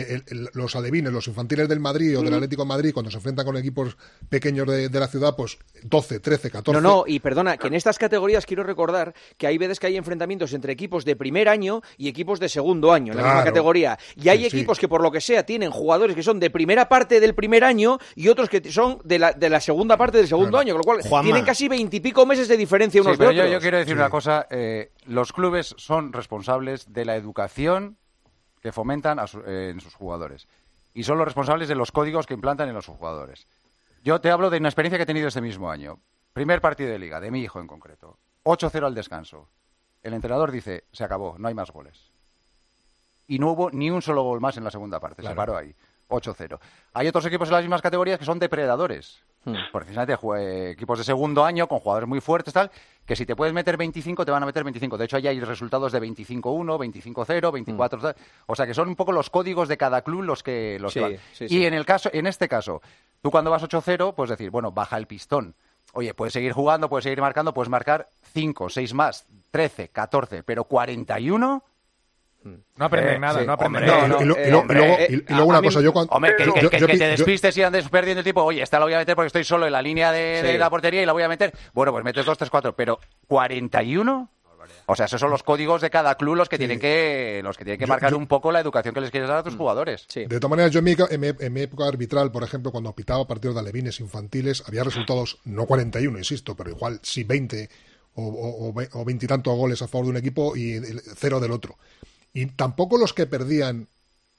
los 0.54 0.76
alevines, 0.76 1.12
los 1.12 1.26
infantiles 1.28 1.68
del 1.68 1.80
Madrid 1.80 2.18
o 2.18 2.22
del 2.22 2.34
Atlético 2.34 2.62
de 2.62 2.68
Madrid, 2.68 2.92
cuando 2.92 3.10
se 3.10 3.16
enfrentan 3.16 3.44
con 3.44 3.56
equipos 3.56 3.96
pequeños 4.28 4.66
de, 4.66 4.88
la 4.90 5.08
ciudad, 5.08 5.34
pues 5.36 5.58
12, 5.82 6.20
13, 6.20 6.50
14. 6.50 6.80
No, 6.80 6.88
no, 6.88 7.04
y 7.06 7.20
perdona, 7.20 7.56
que 7.56 7.66
en 7.66 7.74
estas 7.74 7.98
categorías 7.98 8.46
quiero 8.46 8.62
recordar 8.62 9.14
que 9.36 9.46
hay 9.46 9.58
veces 9.58 9.80
que 9.80 9.88
hay 9.88 9.96
enfrentamientos 9.96 10.52
entre 10.52 10.72
equipos 10.72 11.04
de 11.04 11.16
primer 11.16 11.48
año 11.48 11.82
y 11.96 12.08
equipos 12.08 12.40
de 12.40 12.48
segundo 12.48 12.92
año, 12.92 13.12
en 13.12 13.18
la 13.18 13.24
misma 13.24 13.44
categoría. 13.44 13.98
Y 14.16 14.28
hay 14.28 14.46
equipos 14.46 14.78
que, 14.78 14.88
por 14.88 15.02
lo 15.02 15.10
que 15.10 15.20
sea, 15.20 15.44
tienen 15.44 15.70
jugadores 15.70 16.14
que 16.14 16.22
son 16.22 16.40
de 16.40 16.50
primera 16.50 16.88
parte 16.88 17.20
del 17.20 17.34
primer 17.34 17.64
año 17.64 17.98
y 18.14 18.28
otros 18.28 18.48
que 18.48 18.70
son 18.70 18.98
de 19.04 19.18
la, 19.18 19.32
de 19.32 19.50
la 19.50 19.60
segunda 19.60 19.96
parte 19.96 20.18
del 20.18 20.28
segundo 20.28 20.58
año, 20.58 20.74
con 20.74 20.96
lo 20.96 21.02
cual 21.08 21.22
tienen 21.24 21.44
casi 21.44 21.68
veintipico 21.68 22.24
meses 22.24 22.48
de 22.48 22.56
diferencia 22.56 23.00
unos 23.00 23.15
pero 23.16 23.32
Yo, 23.32 23.60
quiero 23.60 23.78
decir 23.78 23.96
una 23.96 24.10
cosa, 24.10 24.46
eh, 24.50 24.92
los 25.06 25.32
clubes 25.32 25.74
son 25.78 26.12
responsables 26.12 26.92
de 26.92 27.04
la 27.04 27.16
educación 27.16 27.96
que 28.60 28.72
fomentan 28.72 29.18
eh, 29.18 29.70
en 29.72 29.80
sus 29.80 29.94
jugadores 29.94 30.48
y 30.94 31.04
son 31.04 31.18
los 31.18 31.26
responsables 31.26 31.68
de 31.68 31.74
los 31.74 31.92
códigos 31.92 32.26
que 32.26 32.34
implantan 32.34 32.68
en 32.68 32.74
los 32.74 32.86
jugadores. 32.86 33.46
Yo 34.02 34.20
te 34.20 34.30
hablo 34.30 34.50
de 34.50 34.58
una 34.58 34.68
experiencia 34.68 34.98
que 34.98 35.02
he 35.02 35.06
tenido 35.06 35.28
este 35.28 35.40
mismo 35.40 35.70
año. 35.70 35.98
Primer 36.32 36.60
partido 36.60 36.90
de 36.90 36.98
liga, 36.98 37.20
de 37.20 37.30
mi 37.30 37.42
hijo 37.42 37.60
en 37.60 37.66
concreto. 37.66 38.18
8-0 38.44 38.86
al 38.86 38.94
descanso. 38.94 39.48
El 40.02 40.14
entrenador 40.14 40.50
dice, 40.50 40.84
se 40.92 41.04
acabó, 41.04 41.36
no 41.38 41.48
hay 41.48 41.54
más 41.54 41.70
goles. 41.70 42.10
Y 43.26 43.38
no 43.38 43.50
hubo 43.50 43.70
ni 43.70 43.90
un 43.90 44.00
solo 44.00 44.22
gol 44.22 44.40
más 44.40 44.56
en 44.56 44.64
la 44.64 44.70
segunda 44.70 45.00
parte, 45.00 45.22
se 45.22 45.34
paró 45.34 45.56
ahí. 45.56 45.74
8-0. 46.08 46.58
Hay 46.94 47.08
otros 47.08 47.26
equipos 47.26 47.48
en 47.48 47.54
las 47.54 47.62
mismas 47.62 47.82
categorías 47.82 48.18
que 48.18 48.24
son 48.24 48.38
depredadores. 48.38 49.20
Hmm. 49.44 49.54
Precisamente 49.72 50.16
equipos 50.70 50.98
de 50.98 51.04
segundo 51.04 51.44
año 51.44 51.68
con 51.68 51.80
jugadores 51.80 52.08
muy 52.08 52.20
fuertes, 52.20 52.54
tal, 52.54 52.70
que 53.06 53.16
si 53.16 53.24
te 53.24 53.36
puedes 53.36 53.54
meter 53.54 53.76
25, 53.76 54.24
te 54.24 54.32
van 54.32 54.42
a 54.42 54.46
meter 54.46 54.64
25. 54.64 54.98
De 54.98 55.04
hecho, 55.04 55.16
ahí 55.16 55.28
hay 55.28 55.40
resultados 55.40 55.92
de 55.92 56.02
25-1, 56.02 56.42
25-0, 56.42 57.52
24 57.52 58.14
O 58.46 58.56
sea, 58.56 58.66
que 58.66 58.74
son 58.74 58.88
un 58.88 58.96
poco 58.96 59.12
los 59.12 59.30
códigos 59.30 59.68
de 59.68 59.76
cada 59.76 60.02
club 60.02 60.22
los 60.22 60.42
que 60.42 60.78
los 60.80 60.94
van. 60.94 61.16
y 61.40 61.64
en 61.64 61.74
el 61.74 61.86
caso, 61.86 62.10
en 62.12 62.26
este 62.26 62.48
caso, 62.48 62.82
tú 63.22 63.30
cuando 63.30 63.50
vas 63.50 63.62
8-0, 63.62 64.14
puedes 64.14 64.30
decir, 64.30 64.50
bueno, 64.50 64.72
baja 64.72 64.96
el 64.96 65.06
pistón. 65.06 65.54
Oye, 65.92 66.12
puedes 66.14 66.32
seguir 66.32 66.52
jugando, 66.52 66.88
puedes 66.88 67.04
seguir 67.04 67.20
marcando, 67.20 67.54
puedes 67.54 67.70
marcar 67.70 68.08
5, 68.34 68.68
6 68.68 68.92
más, 68.94 69.26
13, 69.52 69.88
14, 69.88 70.42
pero 70.42 70.64
41 70.64 71.62
no 72.76 72.84
aprenden 72.84 73.20
nada, 73.20 73.42
no 73.44 73.52
aprenden 73.52 73.86
nada. 73.86 74.22
y, 74.22 74.24
luego, 74.24 75.46
una 75.46 75.62
cosa, 75.62 75.80
yo 75.80 75.92
cuando... 75.92 76.12
Hombre, 76.12 76.34
que, 76.36 76.68
te 76.78 77.08
despistes 77.08 77.56
y 77.56 77.62
andes 77.62 77.88
perdiendo 77.88 78.20
el 78.20 78.24
tipo, 78.24 78.42
oye, 78.42 78.62
esta 78.62 78.78
la 78.78 78.84
voy 78.84 78.94
a 78.94 78.98
meter 78.98 79.14
porque 79.14 79.28
estoy 79.28 79.44
solo 79.44 79.66
en 79.66 79.72
la 79.72 79.82
línea 79.82 80.12
de, 80.12 80.58
la 80.58 80.70
portería 80.70 81.02
y 81.02 81.06
la 81.06 81.12
voy 81.12 81.22
a 81.22 81.28
meter. 81.28 81.52
Bueno, 81.72 81.92
pues 81.92 82.04
metes 82.04 82.24
2, 82.24 82.38
3, 82.38 82.50
4, 82.50 82.76
pero 82.76 82.98
41... 83.26 84.30
O 84.86 84.96
sea, 84.96 85.06
esos 85.06 85.20
son 85.20 85.30
los 85.30 85.42
códigos 85.42 85.80
de 85.80 85.90
cada 85.90 86.16
club 86.16 86.34
los 86.34 86.48
que 86.48 86.58
tienen 86.58 86.78
que 86.78 87.40
los 87.42 87.56
que 87.56 87.64
tienen 87.64 87.78
que 87.78 87.86
marcar 87.86 88.14
un 88.14 88.26
poco 88.26 88.50
la 88.50 88.60
educación 88.60 88.94
que 88.94 89.00
les 89.00 89.10
quieres 89.10 89.28
dar 89.28 89.38
a 89.38 89.42
tus 89.42 89.54
mm. 89.54 89.58
jugadores. 89.58 90.06
De 90.12 90.26
todas 90.26 90.50
maneras, 90.50 90.72
yo 90.72 90.80
en 90.80 91.52
mi, 91.52 91.60
época 91.60 91.86
arbitral, 91.86 92.32
por 92.32 92.42
ejemplo, 92.42 92.72
cuando 92.72 92.92
pitaba 92.92 93.26
partidos 93.26 93.54
de 93.54 93.60
alevines 93.60 94.00
infantiles, 94.00 94.64
había 94.66 94.84
resultados, 94.84 95.38
no 95.44 95.66
41, 95.66 96.18
insisto, 96.18 96.56
pero 96.56 96.70
igual 96.70 97.00
sí 97.02 97.24
20 97.24 97.68
o, 98.14 98.72
o, 98.92 99.04
20 99.04 99.24
y 99.24 99.28
tantos 99.28 99.56
goles 99.56 99.82
a 99.82 99.88
favor 99.88 100.06
de 100.06 100.10
un 100.12 100.16
equipo 100.16 100.56
y 100.56 100.80
cero 101.16 101.40
del 101.40 101.52
otro. 101.52 101.76
Y 102.36 102.44
tampoco 102.44 102.98
los 102.98 103.14
que 103.14 103.24
perdían 103.24 103.88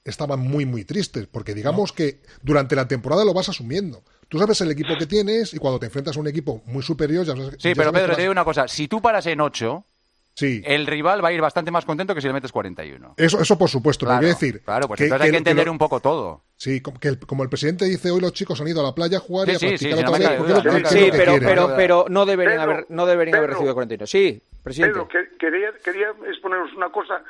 estaban 0.04 0.38
muy, 0.38 0.64
muy 0.64 0.84
tristes, 0.84 1.26
porque 1.26 1.52
digamos 1.52 1.92
que 1.92 2.20
durante 2.42 2.76
la 2.76 2.86
temporada 2.86 3.24
lo 3.24 3.34
vas 3.34 3.48
asumiendo. 3.48 4.04
Tú 4.28 4.38
sabes 4.38 4.60
el 4.60 4.70
equipo 4.70 4.96
que 4.96 5.06
tienes 5.06 5.52
y 5.52 5.58
cuando 5.58 5.80
te 5.80 5.86
enfrentas 5.86 6.16
a 6.16 6.20
un 6.20 6.28
equipo 6.28 6.62
muy 6.66 6.84
superior 6.84 7.26
ya 7.26 7.34
sabes... 7.34 7.56
Sí, 7.58 7.72
pero 7.74 7.92
Pedro, 7.92 8.14
te 8.14 8.20
digo 8.20 8.30
una 8.30 8.44
cosa. 8.44 8.68
Si 8.68 8.86
tú 8.86 9.02
paras 9.02 9.26
en 9.26 9.40
8, 9.40 9.84
sí. 10.32 10.62
el 10.64 10.86
rival 10.86 11.24
va 11.24 11.30
a 11.30 11.32
ir 11.32 11.40
bastante 11.40 11.72
más 11.72 11.84
contento 11.84 12.14
que 12.14 12.20
si 12.20 12.28
le 12.28 12.34
metes 12.34 12.52
41. 12.52 13.14
Eso, 13.16 13.40
eso 13.40 13.58
por 13.58 13.68
supuesto, 13.68 14.06
claro, 14.06 14.20
voy 14.20 14.26
a 14.26 14.34
decir... 14.34 14.60
Claro, 14.60 14.86
pues 14.86 15.00
entonces 15.00 15.24
hay 15.24 15.32
que 15.32 15.38
entender 15.38 15.68
un 15.68 15.78
poco 15.78 15.98
todo. 15.98 16.42
Sí, 16.56 16.80
como, 16.80 17.00
que 17.00 17.08
el, 17.08 17.18
como 17.18 17.42
el 17.42 17.48
presidente 17.48 17.84
dice, 17.84 18.12
hoy 18.12 18.20
los 18.20 18.32
chicos 18.32 18.60
han 18.60 18.68
ido 18.68 18.78
a 18.78 18.84
la 18.84 18.94
playa 18.94 19.16
a 19.16 19.20
jugar 19.20 19.48
y 19.48 19.56
a 19.56 19.58
practicar 19.58 19.98
otra 19.98 20.72
vez. 20.72 20.88
Sí, 20.88 21.08
pero, 21.10 21.34
pero, 21.40 21.74
pero, 21.74 22.06
no 22.08 22.26
deberían 22.26 22.60
haber, 22.60 22.86
no 22.90 23.06
deberían 23.06 23.38
haber 23.38 23.50
recibido 23.50 23.74
41. 23.74 24.06
Sí, 24.06 24.40
presidente. 24.62 24.92
Pedro, 24.92 25.08
quería, 25.36 25.72
quería 25.82 26.14
exponeros 26.28 26.72
una 26.74 26.92
cosa 26.92 27.24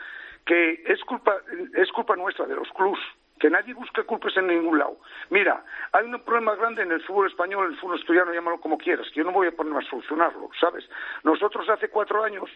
que 0.49 0.83
es 0.87 1.05
culpa, 1.05 1.37
es 1.75 1.93
culpa 1.93 2.17
nuestra, 2.17 2.47
de 2.47 2.57
los 2.57 2.69
clubs, 2.71 2.99
que 3.39 3.51
nadie 3.51 3.75
busque 3.75 4.03
culpas 4.05 4.35
en 4.39 4.47
ningún 4.47 4.79
lado. 4.79 4.97
Mira, 5.29 5.63
hay 5.93 6.07
un 6.07 6.19
problema 6.25 6.57
grande 6.57 6.83
en 6.83 6.91
el 6.91 7.03
fútbol 7.03 7.29
español, 7.29 7.67
en 7.67 7.73
el 7.73 7.79
fútbol 7.79 8.01
estudiano, 8.01 8.33
llámalo 8.33 8.59
como 8.59 8.79
quieras, 8.79 9.07
que 9.11 9.19
yo 9.21 9.25
no 9.25 9.33
voy 9.33 9.49
a 9.49 9.53
ponerme 9.53 9.81
a 9.81 9.91
solucionarlo, 9.91 10.49
¿sabes? 10.59 10.89
Nosotros 11.23 11.69
hace 11.69 11.91
cuatro 11.91 12.25
años 12.25 12.51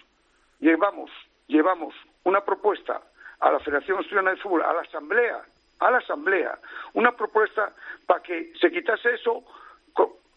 llevamos, 0.58 1.10
llevamos 1.48 1.94
una 2.24 2.40
propuesta 2.40 3.02
a 3.40 3.52
la 3.52 3.60
Federación 3.60 4.00
Estudiana 4.00 4.30
de 4.30 4.38
Fútbol, 4.38 4.62
a 4.62 4.72
la 4.72 4.80
Asamblea, 4.80 5.42
a 5.80 5.90
la 5.90 5.98
Asamblea, 5.98 6.58
una 6.94 7.12
propuesta 7.12 7.74
para 8.06 8.22
que 8.22 8.54
se 8.58 8.70
quitase 8.70 9.14
eso 9.14 9.44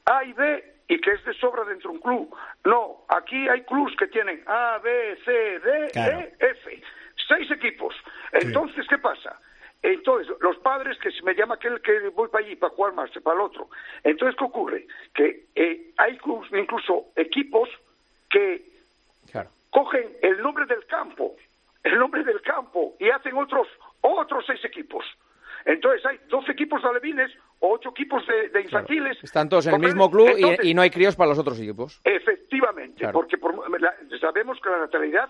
A 0.08 0.24
y 0.26 0.34
B 0.34 0.74
y 0.88 1.00
que 1.00 1.12
es 1.12 1.24
de 1.24 1.34
sobra 1.36 1.64
dentro 1.64 1.92
de 1.92 1.98
un 1.98 2.02
club. 2.02 2.36
No, 2.66 3.06
aquí 3.08 3.48
hay 3.48 3.64
clubs 3.64 3.96
que 3.98 4.08
tienen 4.08 4.44
A, 4.46 4.80
B, 4.84 5.18
C, 5.24 5.32
D, 5.60 5.90
Claro. 5.94 6.20
E, 6.20 6.36
F. 6.40 6.84
Seis 7.28 7.50
equipos. 7.52 7.96
Entonces, 8.32 8.86
¿qué 8.88 8.98
pasa? 8.98 9.40
Entonces, 9.82 10.34
los 10.42 10.58
padres, 10.58 10.98
que 11.00 11.12
si 11.12 11.22
me 11.24 11.36
llama 11.36 11.56
aquel 11.56 11.80
que 11.82 12.10
voy 12.10 12.28
para 12.30 12.44
allí, 12.46 12.56
para 12.56 12.74
jugar 12.74 12.94
más, 12.94 13.10
para 13.24 13.36
el 13.36 13.42
otro. 13.42 13.70
Entonces, 14.04 14.36
¿qué 14.38 14.44
ocurre? 14.44 14.88
Que 15.14 15.46
eh, 15.56 15.92
hay 15.98 16.18
incluso 16.54 17.06
equipos, 17.16 17.70
que 18.30 18.66
Claro. 19.32 19.50
cogen 19.70 20.10
el 20.22 20.42
nombre 20.42 20.66
del 20.66 20.86
campo, 20.88 21.36
el 21.84 21.98
nombre 22.00 22.24
del 22.24 22.42
campo, 22.42 22.96
y 23.00 23.10
hacen 23.10 23.36
otros, 23.38 23.68
otros 24.02 24.44
seis 24.48 24.64
equipos. 24.66 25.06
Entonces 25.66 26.06
hay 26.06 26.20
12 26.30 26.52
equipos 26.52 26.82
de 26.84 26.90
alevines 26.90 27.32
o 27.60 27.72
8 27.74 27.90
equipos 27.90 28.26
de, 28.28 28.50
de 28.50 28.62
infantiles. 28.62 29.18
Están 29.24 29.50
todos 29.50 29.66
en 29.66 29.74
el 29.74 29.80
mismo 29.82 30.12
club 30.12 30.28
y- 30.30 30.42
Entonces, 30.44 30.66
y, 30.66 30.74
no 30.76 30.84
hay 30.84 30.92
críos 30.92 31.16
para 31.16 31.30
los 31.30 31.40
otros 31.40 31.60
equipos. 31.60 32.00
Efectivamente, 32.04 33.00
Claro. 33.00 33.14
porque 33.14 33.38
por- 33.40 33.56
la- 33.82 33.96
sabemos 34.22 34.60
que 34.62 34.70
la 34.70 34.78
natalidad 34.80 35.28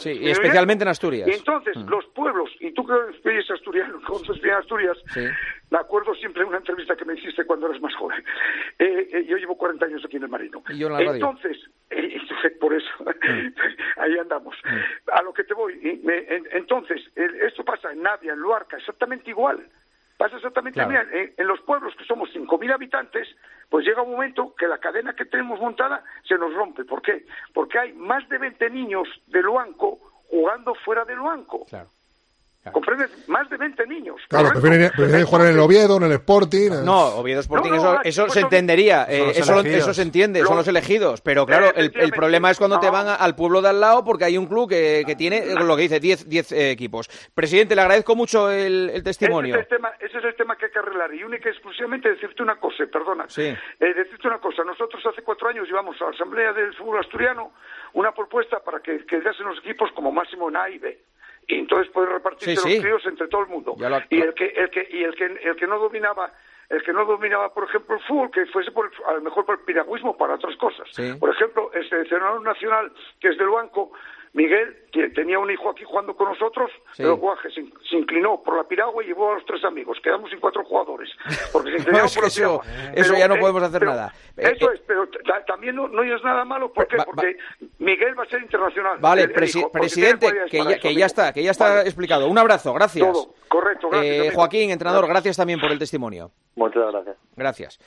Sí, 0.00 0.10
y 0.12 0.28
especialmente 0.30 0.84
en 0.84 0.88
Asturias. 0.88 1.26
Y 1.28 1.32
entonces, 1.32 1.74
Mm. 1.76 1.88
los 1.88 2.04
pueblos, 2.08 2.50
y 2.60 2.72
tú 2.72 2.84
que 2.86 3.30
eres 3.30 3.50
asturiano, 3.50 3.98
conoces 4.06 4.40
bien 4.42 4.54
Asturias, 4.56 4.98
Sí. 5.14 5.24
me 5.70 5.78
acuerdo 5.78 6.14
siempre 6.14 6.42
de 6.42 6.48
una 6.48 6.58
entrevista 6.58 6.94
que 6.96 7.04
me 7.06 7.14
hiciste 7.14 7.44
cuando 7.46 7.66
eras 7.68 7.80
más 7.80 7.94
joven. 7.94 8.22
Eh, 8.78 9.08
eh, 9.12 9.24
yo 9.26 9.36
llevo 9.38 9.56
40 9.56 9.86
años 9.86 10.04
aquí 10.04 10.16
en 10.18 10.24
el 10.24 10.28
Marino. 10.28 10.62
Y 10.68 10.78
yo 10.78 10.88
en 10.88 10.92
la 10.92 10.98
radio. 10.98 11.12
Mm. 11.12 11.14
Entonces, 11.36 11.70
eh, 11.90 12.20
por 12.60 12.74
eso, 12.74 12.88
ahí 13.96 14.18
andamos. 14.18 14.54
A 15.12 15.22
lo 15.22 15.32
que 15.32 15.44
te 15.44 15.54
voy. 15.54 15.78
en- 15.82 16.46
entonces, 16.52 17.00
esto 17.14 17.64
pasa 17.64 17.92
en 17.92 18.02
Navia, 18.02 18.32
en 18.34 18.38
Luarca, 18.38 18.76
exactamente 18.76 19.30
igual. 19.30 19.66
Pasa 20.18 20.36
exactamente 20.36 20.78
Claro. 20.80 20.92
igual. 20.92 21.08
En, 21.14 21.34
en 21.36 21.46
los 21.46 21.60
pueblos 21.60 21.94
que 21.96 22.04
somos 22.04 22.28
5.000 22.34 22.72
habitantes, 22.72 23.28
pues 23.68 23.84
llega 23.84 24.02
un 24.02 24.12
momento 24.12 24.54
que 24.54 24.66
la 24.66 24.78
cadena 24.78 25.14
que 25.14 25.24
tenemos 25.24 25.60
montada 25.60 26.02
se 26.26 26.36
nos 26.36 26.54
rompe. 26.54 26.84
¿Por 26.84 27.02
qué? 27.02 27.26
Porque 27.52 27.78
hay 27.78 27.92
más 27.92 28.28
de 28.28 28.38
20 28.38 28.70
niños 28.70 29.08
de 29.26 29.42
Luanco 29.42 29.98
jugando 30.28 30.74
fuera 30.74 31.04
de 31.04 31.14
Luanco. 31.14 31.64
Claro. 31.66 31.88
¿Comprendes? 32.72 33.10
Más 33.28 33.48
de 33.50 33.56
20 33.56 33.86
niños. 33.86 34.16
Claro, 34.28 34.48
prefieren, 34.50 34.90
prefieren 34.96 35.24
jugar 35.26 35.46
en 35.46 35.52
el 35.54 35.58
Oviedo, 35.60 35.96
en 35.96 36.02
el 36.04 36.12
Sporting. 36.12 36.70
en- 36.72 36.84
No, 36.84 37.06
Oviedo 37.16 37.40
Sporting, 37.40 37.70
No, 37.70 37.76
no, 37.76 37.82
eso, 37.82 37.90
ah, 37.98 38.00
eso 38.04 38.22
pues 38.22 38.32
se 38.34 38.40
son- 38.40 38.46
entendería, 38.46 39.04
eh, 39.08 39.30
eso, 39.34 39.60
eso 39.60 39.94
se 39.94 40.02
entiende, 40.02 40.42
son 40.44 40.56
Los- 40.56 40.68
elegidos, 40.68 41.20
pero 41.20 41.46
claro, 41.46 41.72
el, 41.74 41.92
el 41.94 42.10
problema 42.12 42.50
es 42.50 42.58
cuando 42.58 42.78
te 42.80 42.86
No. 42.86 42.92
van 42.92 43.08
a- 43.08 43.14
al 43.14 43.34
pueblo 43.36 43.62
de 43.62 43.68
al 43.68 43.80
lado 43.80 44.04
porque 44.04 44.24
hay 44.24 44.36
un 44.38 44.46
club 44.46 44.68
que, 44.68 45.04
que 45.06 45.14
tiene 45.16 45.38
eh, 45.38 45.54
lo 45.54 45.76
que 45.76 45.82
dice 45.82 46.00
10 46.00 46.28
10 46.28 46.52
eh, 46.52 46.70
equipos. 46.70 47.08
Presidente, 47.34 47.74
le 47.74 47.82
agradezco 47.82 48.14
mucho 48.16 48.50
el, 48.50 48.90
el 48.92 49.02
testimonio. 49.02 49.54
Ese 49.54 49.62
es, 49.64 49.70
el 49.72 49.76
tema, 49.76 49.92
ese 50.00 50.18
es 50.18 50.24
el 50.24 50.34
tema 50.36 50.56
que 50.56 50.66
hay 50.66 50.72
que 50.72 50.78
arreglar. 50.78 51.14
Y 51.14 51.22
única 51.24 51.48
y 51.48 51.52
exclusivamente 51.52 52.08
decirte 52.10 52.42
una 52.42 52.56
cosa, 52.56 52.84
perdona. 52.92 53.24
Sí. 53.28 53.42
Eh, 53.42 53.94
decirte 53.94 54.26
una 54.28 54.38
cosa. 54.38 54.64
Nosotros 54.64 55.02
hace 55.06 55.22
cuatro 55.22 55.48
años 55.48 55.66
llevamos 55.68 56.00
a 56.00 56.04
la 56.04 56.10
Asamblea 56.10 56.52
del 56.52 56.74
Fútbol 56.74 57.00
Asturiano 57.00 57.52
una 57.94 58.12
propuesta 58.12 58.60
para 58.60 58.80
que 58.80 59.04
quedasen 59.06 59.46
los 59.46 59.58
equipos 59.58 59.90
como 59.92 60.10
máximo 60.12 60.48
en 60.48 60.56
A 60.56 60.68
y 60.68 60.78
B. 60.78 60.98
Y 61.48 61.58
entonces 61.60 61.92
poder 61.92 62.10
repartirse 62.10 62.56
Sí, 62.56 62.74
los 62.74 62.82
críos 62.82 63.06
entre 63.06 63.28
todo 63.28 63.42
el 63.42 63.48
mundo. 63.48 63.74
Lo- 63.78 63.98
Y 64.10 64.20
el 64.20 64.34
que, 64.34 64.46
el 64.46 64.70
que, 64.70 64.88
y 64.90 65.04
el 65.04 65.14
que, 65.14 65.24
el 65.26 65.56
que 65.56 65.66
no 65.66 65.78
dominaba 65.78 66.32
el 66.68 66.82
que 66.82 66.92
no 66.92 67.04
dominaba, 67.04 67.54
por 67.54 67.62
ejemplo, 67.62 67.94
el 67.94 68.02
fútbol, 68.02 68.28
que 68.32 68.44
fuese 68.46 68.72
por, 68.72 68.90
a 69.06 69.12
lo 69.12 69.20
mejor 69.20 69.46
por 69.46 69.54
el 69.56 69.64
piragüismo, 69.64 70.16
para 70.16 70.34
otras 70.34 70.56
cosas. 70.56 70.88
Sí. 70.90 71.12
Por 71.20 71.30
ejemplo, 71.30 71.70
el 71.72 71.88
seleccionador 71.88 72.42
nacional, 72.42 72.90
que 73.20 73.28
es 73.28 73.38
del 73.38 73.50
banco, 73.50 73.92
Miguel, 74.36 74.76
tenía 75.14 75.38
un 75.38 75.50
hijo 75.50 75.70
aquí 75.70 75.82
jugando 75.84 76.14
con 76.14 76.28
nosotros, 76.28 76.70
Sí. 76.92 77.02
pero 77.02 77.16
Guaje 77.16 77.48
se, 77.50 77.64
se 77.88 77.96
inclinó 77.96 78.42
por 78.42 78.54
la 78.56 78.64
piragua 78.64 79.02
y 79.02 79.06
llevó 79.06 79.32
a 79.32 79.34
los 79.36 79.46
tres 79.46 79.64
amigos. 79.64 79.98
Quedamos 80.04 80.28
sin 80.28 80.38
cuatro 80.40 80.62
jugadores. 80.62 81.08
Porque 81.52 81.70
se 81.70 81.76
inclinaron 81.78 82.06
Es 82.06 82.14
por 82.14 82.24
la 82.24 82.28
eso- 82.28 82.60
piragua. 82.60 82.92
eso 82.94 83.14
ya 83.16 83.28
no 83.28 83.36
podemos 83.38 83.62
hacer 83.62 83.78
pero- 83.80 83.92
nada. 83.92 84.12
Eh, 84.36 84.52
Eso 84.54 84.70
eh, 84.70 84.74
es, 84.74 84.80
pero 84.86 85.08
ta- 85.08 85.42
también 85.46 85.74
no, 85.74 85.88
no 85.88 86.02
es 86.02 86.22
nada 86.22 86.44
malo. 86.44 86.70
¿Por 86.70 86.86
qué? 86.86 86.98
Va- 86.98 87.04
va- 87.04 87.12
Porque 87.14 87.38
Miguel 87.78 88.18
va 88.18 88.24
a 88.24 88.26
ser 88.26 88.42
internacional. 88.42 88.98
Vale, 89.00 89.22
el- 89.22 89.30
el 89.30 89.34
presi- 89.36 89.58
hijo, 89.60 89.70
porque 89.72 89.86
presidente, 89.86 90.26
que 90.50 90.58
ya, 90.58 90.70
eso, 90.70 90.80
que 90.82 90.88
ya 90.88 90.90
amigo. 90.90 91.06
está, 91.06 91.32
que 91.32 91.42
ya 91.42 91.50
está 91.50 91.68
Vale. 91.70 91.80
explicado. 91.88 92.28
Un 92.28 92.36
abrazo, 92.36 92.74
gracias. 92.74 93.10
Todo, 93.10 93.34
correcto, 93.48 93.88
gracias, 93.88 94.26
Eh. 94.26 94.30
Joaquín, 94.34 94.70
entrenador, 94.70 95.08
gracias 95.08 95.36
también 95.38 95.58
por 95.58 95.72
el 95.72 95.78
testimonio. 95.78 96.30
Muchas 96.56 96.92
gracias. 96.92 97.16
Gracias. 97.36 97.78